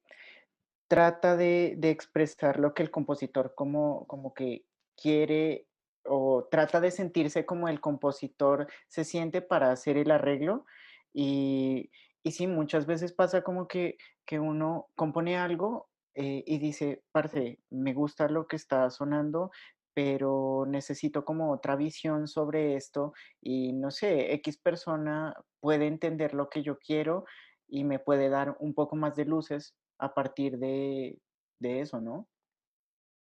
trata 0.88 1.38
de, 1.38 1.76
de 1.78 1.90
expresar 1.92 2.60
lo 2.60 2.74
que 2.74 2.84
el 2.84 2.92
compositor 2.92 3.54
como, 3.56 4.06
como 4.08 4.34
que 4.34 4.66
quiere 4.96 5.68
o 6.04 6.48
trata 6.50 6.80
de 6.82 6.92
sentirse 6.92 7.46
como 7.46 7.68
el 7.68 7.80
compositor 7.80 8.68
se 8.88 9.04
siente 9.04 9.42
para 9.42 9.72
hacer 9.72 9.98
el 9.98 10.12
arreglo. 10.12 10.66
Y, 11.14 11.92
y 12.24 12.32
sí, 12.32 12.48
muchas 12.48 12.86
veces 12.86 13.14
pasa 13.14 13.44
como 13.44 13.68
que, 13.68 13.98
que 14.26 14.40
uno 14.40 14.90
compone 14.96 15.38
algo 15.38 15.90
eh, 16.16 16.44
y 16.46 16.58
dice, 16.58 17.04
parce, 17.12 17.60
me 17.70 17.94
gusta 17.94 18.28
lo 18.28 18.48
que 18.48 18.56
está 18.56 18.90
sonando, 18.90 19.52
pero 19.94 20.66
necesito 20.68 21.26
como 21.26 21.52
otra 21.52 21.76
visión 21.76 22.28
sobre 22.28 22.76
esto 22.76 23.14
y 23.42 23.74
no 23.74 23.92
sé, 23.92 24.34
X 24.36 24.58
persona 24.60 25.34
puede 25.60 25.88
entender 25.88 26.34
lo 26.34 26.50
que 26.50 26.64
yo 26.64 26.78
quiero 26.80 27.26
y 27.68 27.84
me 27.84 28.00
puede 28.00 28.30
dar 28.30 28.56
un 28.60 28.74
poco 28.74 28.96
más 28.96 29.16
de 29.16 29.26
luces 29.26 29.76
a 30.00 30.14
partir 30.14 30.58
de, 30.58 31.20
de 31.60 31.82
eso, 31.82 32.00
¿no? 32.02 32.28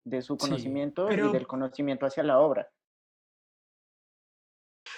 De 0.05 0.23
su 0.23 0.35
Sí, 0.35 0.39
conocimiento 0.39 1.11
y 1.11 1.17
del 1.17 1.31
Pero, 1.33 1.47
conocimiento 1.49 2.07
hacia 2.07 2.23
la 2.23 2.39
obra. 2.41 2.69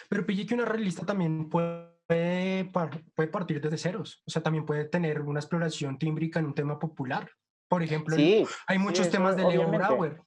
pero 0.09 0.27
pille 0.27 0.47
que 0.47 0.55
una 0.55 0.65
realista 0.65 1.07
también 1.07 1.49
puede, 1.49 2.71
puede 3.15 3.29
partir 3.29 3.61
desde 3.61 3.79
ceros. 3.79 4.23
O 4.27 4.31
sea, 4.31 4.43
también 4.43 4.67
puede 4.67 4.85
tener 4.87 5.21
una 5.23 5.41
exploración 5.41 5.99
tímbrica 5.99 6.41
en 6.41 6.47
un 6.47 6.55
tema 6.55 6.79
popular. 6.79 7.31
Por 7.69 7.83
ejemplo, 7.83 8.17
Sí, 8.17 8.45
hay 8.67 8.79
sí, 8.79 8.83
muchos 8.83 9.07
eso 9.07 9.13
temas 9.13 9.37
de 9.37 9.43
Leo 9.43 9.69
obviamente. 9.69 9.79
Brauer. 9.79 10.21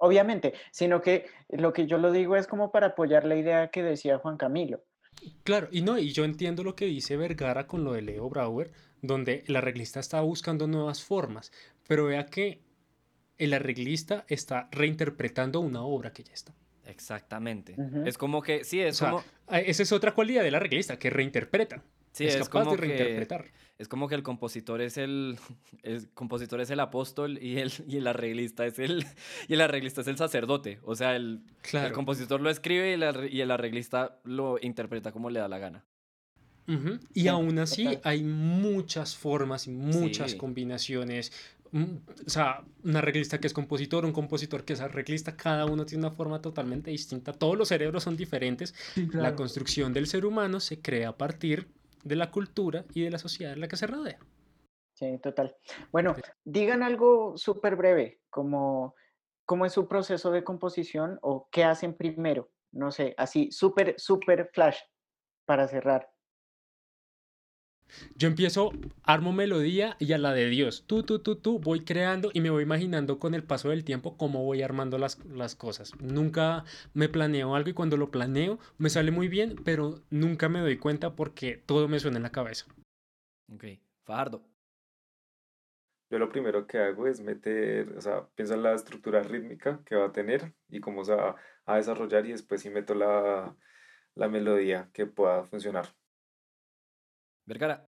Obviamente, 0.00 0.54
sino 0.72 1.00
que 1.00 1.26
lo 1.48 1.72
que 1.72 1.86
yo 1.86 1.98
lo 1.98 2.10
digo 2.10 2.36
es 2.36 2.46
como 2.46 2.72
para 2.72 2.88
apoyar 2.88 3.24
la 3.24 3.36
idea 3.36 3.70
que 3.70 3.82
decía 3.82 4.18
Juan 4.18 4.36
Camilo. 4.36 4.82
claro, 5.44 5.68
y 5.70 5.82
no, 5.82 5.98
y 5.98 6.12
yo 6.12 6.24
entiendo 6.24 6.64
lo 6.64 6.74
que 6.74 6.86
dice 6.86 7.16
Vergara 7.16 7.66
con 7.66 7.84
lo 7.84 7.92
de 7.92 8.02
Leo 8.02 8.28
Brauer, 8.28 8.72
donde 9.02 9.44
el 9.46 9.56
arreglista 9.56 10.00
está 10.00 10.20
buscando 10.22 10.66
nuevas 10.66 11.02
formas, 11.02 11.52
pero 11.86 12.06
vea 12.06 12.26
que 12.26 12.62
el 13.38 13.54
arreglista 13.54 14.24
está 14.28 14.68
reinterpretando 14.70 15.60
una 15.60 15.82
obra 15.82 16.12
que 16.12 16.24
ya 16.24 16.34
está. 16.34 16.54
Exactamente. 16.84 17.76
Es 18.04 18.18
como 18.18 18.42
que, 18.42 18.64
sí, 18.64 18.82
O 18.82 18.86
es 18.86 18.96
sea, 18.96 19.10
como, 19.10 19.24
esa 19.50 19.82
es 19.82 19.92
otra 19.92 20.12
cualidad 20.12 20.42
del 20.42 20.54
arreglista, 20.54 20.98
que 20.98 21.08
reinterpreta. 21.08 21.82
Sí, 22.12 22.24
es 22.26 22.34
es 22.36 22.48
capaz 22.48 22.64
como 22.64 22.70
de 22.72 22.76
que, 22.76 22.82
reinterpretar. 22.86 23.44
es 23.78 23.88
como 23.88 24.08
que 24.08 24.14
el 24.14 24.22
compositor 24.22 24.80
es 24.80 24.96
el, 24.96 25.38
el 25.82 26.08
compositor 26.10 26.60
es 26.60 26.70
el 26.70 26.80
apóstol 26.80 27.38
y 27.42 27.58
el, 27.58 27.72
y 27.88 27.96
el 27.96 28.06
arreglista 28.06 28.66
es 28.66 28.78
el, 28.78 29.04
y 29.48 29.54
el 29.54 29.60
arreglista 29.60 30.00
es 30.02 30.06
el 30.08 30.16
sacerdote. 30.16 30.78
O 30.82 30.94
sea, 30.94 31.16
el, 31.16 31.42
el 31.44 31.60
Claro. 31.62 31.94
compositor 31.94 32.40
lo 32.40 32.50
escribe 32.50 32.90
y 32.90 32.92
el, 32.94 33.32
y 33.34 33.40
el 33.40 33.50
arreglista 33.50 34.18
lo 34.24 34.58
interpreta 34.60 35.12
como 35.12 35.30
le 35.30 35.40
da 35.40 35.48
la 35.48 35.58
gana. 35.58 35.84
Ujú, 36.68 37.00
Y 37.14 37.22
Sí, 37.22 37.28
aún 37.28 37.58
así 37.58 37.84
total. 37.84 38.00
hay 38.04 38.22
muchas 38.22 39.16
formas 39.16 39.66
y 39.66 39.70
muchas 39.70 40.32
Sí. 40.32 40.36
combinaciones. 40.36 41.32
Mm, 41.72 41.84
O 42.26 42.30
sea, 42.30 42.62
un 42.84 42.96
arreglista 42.96 43.38
que 43.40 43.46
es 43.46 43.52
compositor, 43.52 44.04
un 44.04 44.12
compositor 44.12 44.64
que 44.64 44.72
es 44.74 44.80
arreglista, 44.80 45.36
cada 45.36 45.66
uno 45.66 45.86
tiene 45.86 46.06
una 46.06 46.14
forma 46.14 46.40
totalmente 46.42 46.90
distinta. 46.90 47.32
Todos 47.32 47.56
los 47.56 47.68
cerebros 47.68 48.02
son 48.04 48.16
diferentes. 48.16 48.74
Sí, 48.94 49.06
La 49.06 49.10
claro. 49.10 49.36
construcción 49.36 49.92
del 49.92 50.06
ser 50.06 50.26
humano 50.26 50.60
se 50.60 50.80
crea 50.80 51.10
a 51.10 51.16
partir 51.16 51.68
de 52.04 52.16
la 52.16 52.30
cultura 52.30 52.84
y 52.94 53.02
de 53.02 53.10
la 53.10 53.18
sociedad 53.18 53.52
en 53.52 53.60
la 53.60 53.68
que 53.68 53.76
se 53.76 53.86
rodea. 53.86 54.18
Sí, 54.94 55.18
total. 55.22 55.56
Bueno, 55.92 56.14
digan 56.44 56.82
algo 56.82 57.36
súper 57.36 57.76
breve, 57.76 58.20
como 58.28 58.94
cómo 59.46 59.66
es 59.66 59.72
su 59.72 59.88
proceso 59.88 60.30
de 60.30 60.44
composición 60.44 61.18
o 61.22 61.48
qué 61.50 61.64
hacen 61.64 61.96
primero. 61.96 62.50
No 62.72 62.92
sé, 62.92 63.14
así, 63.16 63.50
súper, 63.50 63.94
súper 63.98 64.50
flash 64.52 64.78
para 65.44 65.66
cerrar. 65.66 66.08
Yo 68.16 68.28
empiezo, 68.28 68.72
armo 69.02 69.32
melodía 69.32 69.96
y 69.98 70.12
a 70.12 70.18
la 70.18 70.32
de 70.32 70.48
Dios. 70.48 70.84
Tú, 70.86 71.02
tú, 71.02 71.18
tú, 71.18 71.36
tú, 71.36 71.58
voy 71.58 71.80
creando 71.80 72.30
y 72.32 72.40
me 72.40 72.50
voy 72.50 72.62
imaginando 72.62 73.18
con 73.18 73.34
el 73.34 73.42
paso 73.42 73.70
del 73.70 73.84
tiempo 73.84 74.16
cómo 74.16 74.44
voy 74.44 74.62
armando 74.62 74.98
las, 74.98 75.24
las 75.26 75.54
cosas. 75.54 75.92
Nunca 76.00 76.64
me 76.94 77.08
planeo 77.08 77.54
algo 77.54 77.70
y 77.70 77.74
cuando 77.74 77.96
lo 77.96 78.10
planeo 78.10 78.58
me 78.78 78.90
sale 78.90 79.10
muy 79.10 79.28
bien, 79.28 79.56
pero 79.64 80.00
nunca 80.10 80.48
me 80.48 80.60
doy 80.60 80.78
cuenta 80.78 81.14
porque 81.16 81.56
todo 81.56 81.88
me 81.88 82.00
suena 82.00 82.18
en 82.18 82.24
la 82.24 82.32
cabeza. 82.32 82.66
Ok, 83.52 83.64
Fajardo. 84.04 84.42
Yo 86.10 86.18
lo 86.18 86.28
primero 86.28 86.66
que 86.66 86.78
hago 86.78 87.06
es 87.06 87.20
meter, 87.20 87.96
o 87.96 88.00
sea, 88.00 88.26
pienso 88.34 88.54
en 88.54 88.64
la 88.64 88.74
estructura 88.74 89.22
rítmica 89.22 89.80
que 89.84 89.94
va 89.94 90.06
a 90.06 90.12
tener 90.12 90.52
y 90.68 90.80
cómo 90.80 91.04
se 91.04 91.14
va 91.14 91.36
a 91.66 91.76
desarrollar 91.76 92.26
y 92.26 92.32
después 92.32 92.62
sí 92.62 92.70
meto 92.70 92.94
la, 92.94 93.56
la 94.16 94.28
melodía 94.28 94.90
que 94.92 95.06
pueda 95.06 95.44
funcionar. 95.44 95.86
Vergara. 97.50 97.84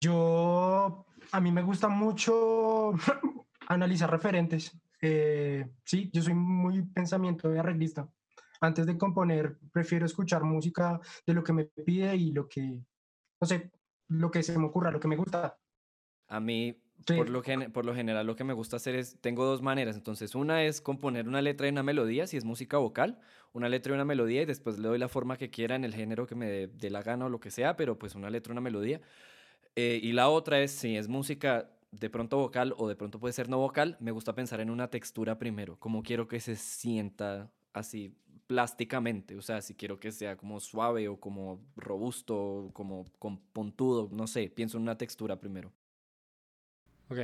Yo, 0.00 1.06
a 1.32 1.40
mí 1.40 1.50
me 1.50 1.62
gusta 1.62 1.88
mucho 1.88 2.92
analizar 3.68 4.08
referentes. 4.08 4.78
Eh, 5.02 5.68
sí, 5.84 6.08
yo 6.12 6.22
soy 6.22 6.34
muy 6.34 6.82
pensamiento 6.82 7.48
de 7.48 7.58
arreglista. 7.58 8.08
Antes 8.60 8.86
de 8.86 8.96
componer, 8.96 9.58
prefiero 9.72 10.06
escuchar 10.06 10.44
música 10.44 11.00
de 11.26 11.34
lo 11.34 11.42
que 11.42 11.52
me 11.52 11.64
pide 11.64 12.14
y 12.14 12.30
lo 12.30 12.48
que, 12.48 12.80
no 13.40 13.46
sé, 13.46 13.72
lo 14.06 14.30
que 14.30 14.44
se 14.44 14.56
me 14.56 14.66
ocurra, 14.66 14.92
lo 14.92 15.00
que 15.00 15.08
me 15.08 15.16
gusta. 15.16 15.58
A 16.28 16.38
mí, 16.38 16.80
Por, 17.06 17.30
lo 17.30 17.42
por 17.72 17.84
lo 17.86 17.94
general, 17.94 18.26
lo 18.26 18.36
que 18.36 18.44
me 18.44 18.52
gusta 18.52 18.76
hacer 18.76 18.94
es, 18.94 19.16
tengo 19.20 19.44
dos 19.44 19.62
maneras. 19.62 19.96
Entonces, 19.96 20.34
una 20.34 20.64
es 20.64 20.80
componer 20.80 21.26
una 21.26 21.40
letra 21.40 21.66
y 21.66 21.70
una 21.70 21.82
melodía, 21.82 22.26
si 22.26 22.36
es 22.36 22.44
música 22.44 22.76
vocal, 22.76 23.18
una 23.52 23.68
letra 23.68 23.92
y 23.92 23.94
una 23.94 24.04
melodía, 24.04 24.42
y 24.42 24.44
después 24.44 24.78
le 24.78 24.88
doy 24.88 24.98
la 24.98 25.08
forma 25.08 25.36
que 25.38 25.48
quiera 25.50 25.74
en 25.74 25.84
el 25.84 25.94
género 25.94 26.26
que 26.26 26.34
me 26.34 26.66
dé 26.66 26.90
la 26.90 27.02
gana 27.02 27.26
o 27.26 27.28
lo 27.28 27.40
que 27.40 27.50
sea, 27.50 27.76
pero 27.76 27.98
pues 27.98 28.14
una 28.14 28.28
letra 28.28 28.50
y 28.50 28.52
una 28.52 28.60
melodía. 28.60 29.00
Eh, 29.76 30.00
y 30.02 30.12
la 30.12 30.28
otra 30.28 30.60
es, 30.60 30.72
si 30.72 30.96
es 30.96 31.08
música 31.08 31.70
de 31.92 32.10
pronto 32.10 32.36
vocal 32.36 32.74
o 32.76 32.88
de 32.88 32.96
pronto 32.96 33.18
puede 33.18 33.32
ser 33.32 33.48
no 33.48 33.58
vocal, 33.58 33.96
me 34.00 34.10
gusta 34.10 34.34
pensar 34.34 34.60
en 34.60 34.70
una 34.70 34.88
textura 34.88 35.38
primero, 35.38 35.78
como 35.78 36.02
quiero 36.02 36.28
que 36.28 36.40
se 36.40 36.56
sienta 36.56 37.50
así 37.72 38.14
plásticamente, 38.46 39.36
o 39.36 39.42
sea, 39.42 39.60
si 39.60 39.74
quiero 39.74 40.00
que 40.00 40.10
sea 40.10 40.36
como 40.36 40.58
suave 40.58 41.06
o 41.08 41.20
como 41.20 41.60
robusto, 41.76 42.70
como 42.72 43.04
con 43.18 43.38
puntudo, 43.38 44.08
no 44.10 44.26
sé, 44.26 44.50
pienso 44.50 44.78
en 44.78 44.82
una 44.82 44.98
textura 44.98 45.38
primero. 45.38 45.72
Ok. 47.10 47.18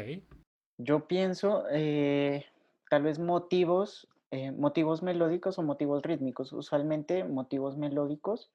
Yo 0.79 1.07
pienso 1.07 1.65
eh, 1.71 2.45
tal 2.91 3.03
vez 3.03 3.19
motivos, 3.19 4.09
eh, 4.31 4.51
motivos 4.51 5.03
melódicos 5.03 5.59
o 5.59 5.63
motivos 5.63 6.03
rítmicos, 6.03 6.53
usualmente 6.53 7.25
motivos 7.25 7.77
melódicos 7.77 8.51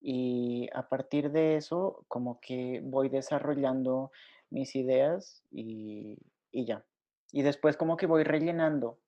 y 0.00 0.68
a 0.74 0.88
partir 0.88 1.30
de 1.30 1.56
eso 1.56 2.04
como 2.08 2.40
que 2.40 2.80
voy 2.84 3.08
desarrollando 3.08 4.10
mis 4.50 4.74
ideas 4.74 5.44
y, 5.50 6.18
y 6.50 6.64
ya. 6.64 6.84
Y 7.30 7.42
después 7.42 7.76
como 7.76 7.96
que 7.96 8.06
voy 8.06 8.24
rellenando. 8.24 8.98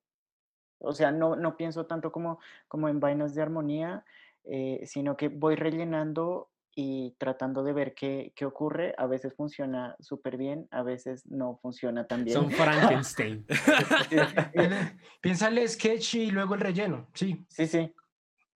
O 0.79 0.93
sea, 0.93 1.11
no, 1.11 1.35
no 1.35 1.57
pienso 1.57 1.85
tanto 1.85 2.11
como, 2.11 2.39
como 2.67 2.89
en 2.89 2.99
vainas 2.99 3.35
de 3.35 3.41
armonía, 3.41 4.05
eh, 4.45 4.81
sino 4.85 5.17
que 5.17 5.29
voy 5.29 5.55
rellenando 5.55 6.49
y 6.77 7.15
tratando 7.17 7.63
de 7.63 7.71
ver 7.73 7.93
qué, 7.95 8.33
qué 8.35 8.45
ocurre. 8.45 8.93
A 8.97 9.07
veces 9.07 9.33
funciona 9.33 9.95
súper 9.99 10.35
bien, 10.37 10.67
a 10.71 10.83
veces 10.83 11.25
no 11.25 11.57
funciona 11.61 12.05
tan 12.05 12.25
bien. 12.25 12.35
Son 12.35 12.51
Frankenstein. 12.51 13.45
El- 14.53 14.99
Piensa 15.21 15.47
el 15.47 15.67
sketch 15.69 16.15
y 16.15 16.31
luego 16.31 16.55
el 16.55 16.61
relleno. 16.61 17.07
Sí. 17.13 17.45
Sí, 17.49 17.65
sí. 17.67 17.93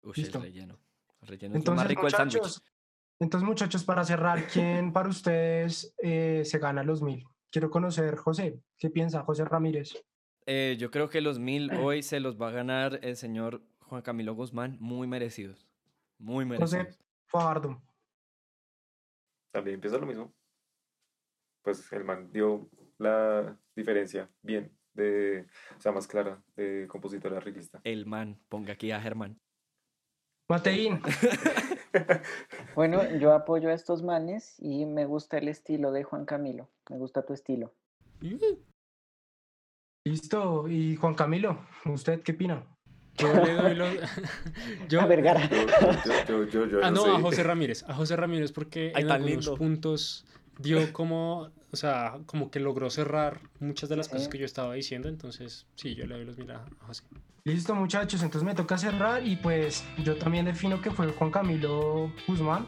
Uy, 0.02 0.14
el 0.16 0.24
Listo. 0.24 0.40
relleno. 0.40 0.80
El 1.22 1.28
relleno 1.28 1.56
es 1.58 1.66
lo 1.66 1.76
más 1.76 1.86
Entonces, 1.86 1.88
rico 1.90 2.02
del 2.04 2.12
sándwich. 2.12 2.36
muchachos, 2.42 2.64
entonces, 3.20 3.48
muchachos, 3.48 3.84
para 3.84 4.04
cerrar, 4.04 4.46
¿quién 4.48 4.92
para 4.92 5.08
ustedes 5.10 5.94
eh, 6.02 6.42
se 6.46 6.60
gana 6.60 6.84
los 6.84 7.02
mil? 7.02 7.24
Quiero 7.50 7.70
conocer, 7.70 8.16
José. 8.18 8.60
¿Qué 8.78 8.90
piensa 8.90 9.22
José 9.24 9.46
Ramírez? 9.46 9.94
Eh, 10.46 10.76
yo 10.78 10.92
creo 10.92 11.10
que 11.10 11.22
los 11.22 11.40
mil 11.40 11.70
hoy 11.82 12.04
se 12.04 12.20
los 12.20 12.40
va 12.40 12.50
a 12.50 12.52
ganar 12.52 13.00
el 13.04 13.16
señor 13.16 13.62
Juan 13.80 14.02
Camilo 14.02 14.36
Guzmán, 14.36 14.78
muy 14.80 15.08
merecidos. 15.08 15.68
Muy 16.18 16.46
José 16.58 16.78
merecidos. 16.78 17.06
Fajardo. 17.28 17.82
También 19.56 19.80
pienso 19.80 19.98
lo 19.98 20.06
mismo. 20.06 20.34
Pues 21.64 21.90
el 21.94 22.04
man 22.04 22.30
dio 22.34 22.70
la 22.98 23.58
diferencia 23.74 24.30
bien, 24.42 24.78
de, 24.94 25.48
o 25.78 25.80
sea, 25.80 25.94
más 25.94 26.08
clara 26.08 26.44
de 26.58 26.86
compositor 26.90 27.34
a 27.34 27.38
arreglista. 27.38 27.80
El 27.86 28.06
man, 28.06 28.38
ponga 28.50 28.74
aquí 28.74 28.92
a 28.92 29.00
Germán. 29.00 29.40
Mateín. 30.50 31.00
Bueno, 32.76 33.18
yo 33.18 33.32
apoyo 33.32 33.70
a 33.70 33.74
estos 33.74 34.04
manes 34.04 34.58
y 34.60 34.86
me 34.86 35.06
gusta 35.06 35.38
el 35.38 35.48
estilo 35.48 35.94
de 35.94 36.04
Juan 36.04 36.26
Camilo. 36.26 36.70
Me 36.90 36.98
gusta 36.98 37.26
tu 37.26 37.32
estilo. 37.32 37.74
Listo. 40.04 40.68
Y 40.68 40.98
Juan 40.98 41.16
Camilo, 41.16 41.66
¿usted 41.86 42.22
qué 42.22 42.34
opina? 42.34 42.75
Yo 43.18 43.34
le 43.34 43.54
doy 43.54 43.76
los... 43.76 43.90
Yo... 44.90 45.02
A 45.02 45.06
Vergara. 45.06 45.50
Yo, 45.50 45.66
yo, 46.28 46.44
yo, 46.46 46.46
yo, 46.46 46.66
yo 46.68 46.80
Ah, 46.84 46.92
no 46.92 47.06
no, 47.08 47.14
a 47.14 47.18
sé. 47.18 47.22
José 47.24 47.44
Ramírez. 47.44 47.84
A 47.88 47.94
José 47.94 48.16
Ramírez 48.16 48.52
porque 48.52 48.92
Ay, 48.96 49.04
en 49.04 49.12
algunos 49.12 49.46
lindo. 49.46 49.56
puntos 49.58 50.26
dio 50.60 50.92
como, 50.94 51.50
o 51.72 51.76
sea, 51.78 52.18
como 52.26 52.50
que 52.52 52.60
logró 52.60 52.90
cerrar 52.90 53.40
muchas 53.60 53.90
de 53.90 53.98
las 53.98 54.08
cosas 54.10 54.28
que 54.28 54.38
yo 54.38 54.46
estaba 54.46 54.74
diciendo, 54.74 55.10
entonces 55.10 55.66
sí, 55.76 55.96
yo 55.96 56.06
le 56.06 56.16
doy 56.16 56.26
los 56.26 56.38
mira 56.38 56.66
a 56.82 56.86
José. 56.88 57.04
Listo 57.44 57.76
muchachos, 57.76 58.24
entonces 58.24 58.46
me 58.46 58.56
toca 58.56 58.78
cerrar 58.78 59.26
y 59.26 59.36
pues 59.36 59.84
yo 60.04 60.16
también 60.16 60.46
defino 60.46 60.82
que 60.82 60.90
fue 60.92 61.08
Juan 61.12 61.30
Camilo 61.32 62.12
Guzmán. 62.28 62.66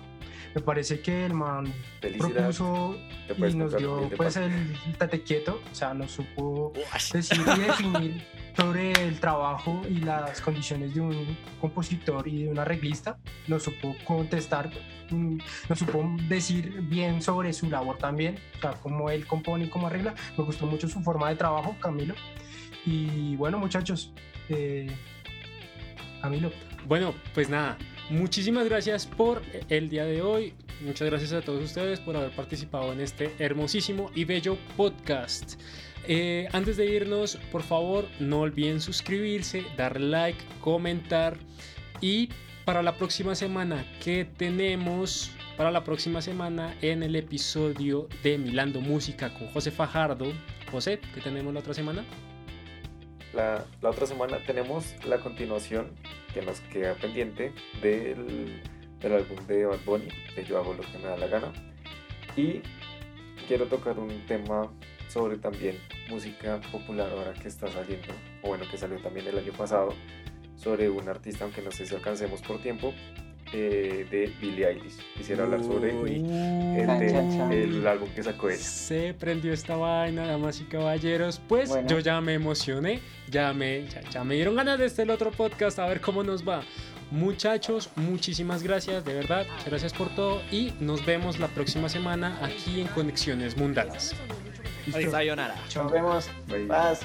Me 0.55 0.62
parece 0.62 1.01
que 1.01 1.25
el 1.25 1.33
man 1.33 1.71
propuso 2.17 2.97
y 3.38 3.53
nos 3.53 3.77
dio 3.77 4.10
pues 4.15 4.38
el 4.38 4.51
tate 4.97 5.21
quieto, 5.21 5.62
o 5.71 5.75
sea, 5.75 5.93
nos 5.93 6.12
supo 6.12 6.73
decir 7.13 7.41
y 7.55 7.60
definir 7.67 8.23
sobre 8.55 8.91
el 8.91 9.19
trabajo 9.19 9.81
y 9.88 9.99
las 9.99 10.41
condiciones 10.41 10.95
de 10.95 11.01
un 11.01 11.38
compositor 11.62 12.27
y 12.27 12.43
de 12.43 12.49
un 12.49 12.57
arreglista. 12.57 13.19
Nos 13.47 13.63
supo 13.63 13.95
contestar, 14.03 14.71
mm, 15.12 15.38
nos 15.69 15.79
supo 15.79 16.03
decir 16.27 16.81
bien 16.81 17.21
sobre 17.21 17.53
su 17.53 17.69
labor 17.69 17.97
también, 17.99 18.39
o 18.57 18.62
sea, 18.62 18.71
cómo 18.71 19.12
él 19.12 19.27
compone 19.27 19.65
y 19.65 19.69
cómo 19.69 19.88
arregla. 19.88 20.15
Me 20.38 20.43
gustó 20.43 20.65
mucho 20.65 20.88
su 20.88 21.01
forma 21.01 21.29
de 21.29 21.36
trabajo, 21.36 21.75
Camilo. 21.79 22.15
Y 22.86 23.36
bueno, 23.36 23.60
muchachos, 23.60 24.12
eh, 24.49 24.88
Camilo. 26.21 26.51
Bueno, 26.88 27.13
pues 27.36 27.49
nada, 27.49 27.77
muchísimas 28.10 28.65
gracias 28.65 29.06
por 29.06 29.41
el 29.70 29.89
día 29.89 30.06
de 30.06 30.22
hoy. 30.22 30.54
Muchas 30.82 31.10
gracias 31.10 31.34
a 31.34 31.41
todos 31.41 31.63
ustedes 31.63 32.00
por 32.00 32.15
haber 32.15 32.32
participado 32.32 32.93
en 32.93 33.02
este 33.02 33.34
hermosísimo 33.39 34.12
y 34.13 34.26
bello 34.26 34.58
podcast. 34.76 35.60
Eh, 36.08 36.48
antes 36.54 36.78
de 36.78 36.86
irnos, 36.86 37.38
por 37.52 37.63
favor, 37.63 38.06
no 38.20 38.41
olviden 38.41 38.80
suscribirse, 38.80 39.65
dar 39.76 40.00
like, 40.00 40.39
comentar 40.62 41.38
y 42.00 42.30
para 42.67 42.84
la 42.84 42.98
próxima 42.98 43.34
semana, 43.34 43.86
¿qué 44.04 44.26
tenemos? 44.26 45.32
Para 45.56 45.72
la 45.72 45.84
próxima 45.84 46.22
semana 46.22 46.76
en 46.82 47.02
el 47.02 47.15
episodio 47.15 48.08
de 48.24 48.38
Milando 48.38 48.82
Música 48.82 49.34
con 49.34 49.48
José 49.48 49.72
Fajardo. 49.72 50.26
José, 50.72 51.00
¿qué 51.15 51.22
tenemos 51.22 51.54
la 51.54 51.62
otra 51.62 51.74
semana? 51.74 52.06
La, 53.34 53.65
la, 53.82 53.89
otra 53.89 54.06
semana 54.06 54.38
tenemos 54.46 54.93
la 55.06 55.17
continuación 55.20 55.91
que 56.38 56.45
nos 56.45 56.60
queda 56.62 56.93
pendiente 56.93 57.52
del, 57.82 58.62
del 59.00 59.13
álbum 59.13 59.38
de 59.47 59.65
Bad 59.65 59.80
Bunny, 59.86 60.08
de 60.36 60.43
Yo 60.45 60.60
hago 60.60 60.76
lo 60.76 60.84
que 60.84 60.97
me 61.00 61.06
da 61.06 61.17
la 61.17 61.26
gana. 61.26 61.52
Y 62.36 62.62
quiero 63.47 63.65
tocar 63.65 63.97
un 63.97 64.23
tema 64.28 64.71
sobre 65.08 65.38
también 65.38 65.80
música 66.10 66.62
popular 66.71 67.10
ahora 67.10 67.34
que 67.34 67.47
está 67.47 67.67
saliendo, 67.67 68.13
o 68.43 68.50
bueno, 68.50 68.65
que 68.69 68.78
salió 68.78 69.00
también 69.00 69.26
el 69.26 69.39
año 69.39 69.52
pasado, 69.54 69.95
sobre 70.56 70.89
un 70.89 71.10
artista, 71.10 71.43
aunque 71.43 71.63
no 71.63 71.71
sé 71.71 71.88
si 71.88 71.95
alcancemos 71.95 72.41
por 72.43 72.62
tiempo, 72.62 72.93
eh, 73.53 74.05
de 74.10 74.33
Billie 74.41 74.67
Eilish. 74.67 74.97
Quisiera 75.15 75.43
hablar 75.43 75.63
sobre 75.63 75.91
el, 75.91 77.88
álbum 77.88 78.10
que 78.10 78.23
sacó 78.23 78.49
ella. 78.49 78.57
Se 78.57 79.13
prendió 79.13 79.53
esta 79.53 79.75
vaina, 79.75 80.25
damas 80.25 80.60
y 80.62 80.65
caballeros. 80.65 81.41
Pues 81.47 81.71
yo 81.88 81.99
ya 81.99 82.19
me 82.21 82.33
emocioné, 82.33 82.99
ya 83.29 83.53
me, 83.53 83.86
ya, 84.12 84.23
me 84.23 84.36
dieron 84.36 84.55
ganas 84.55 84.79
de 84.79 84.86
este 84.86 85.03
el 85.03 85.10
otro 85.10 85.31
podcast, 85.31 85.79
a 85.79 85.88
ver 85.88 86.01
cómo 86.01 86.23
nos 86.23 86.47
va. 86.47 86.62
Muchachos, 87.10 87.89
muchísimas 87.95 88.63
gracias, 88.63 89.05
de 89.05 89.13
verdad, 89.13 89.45
gracias 89.65 89.93
por 89.93 90.13
todo 90.13 90.41
y 90.51 90.73
nos 90.81 91.05
vemos 91.05 91.39
la 91.39 91.47
próxima 91.47 91.88
semana 91.88 92.38
aquí 92.43 92.81
en 92.81 92.88
Conexiones 92.88 93.55
Mundanas. 93.55 94.13
Sayonara. 94.91 95.55
Nos 95.75 95.91
vemos. 95.91 96.29
Paz. 96.67 97.01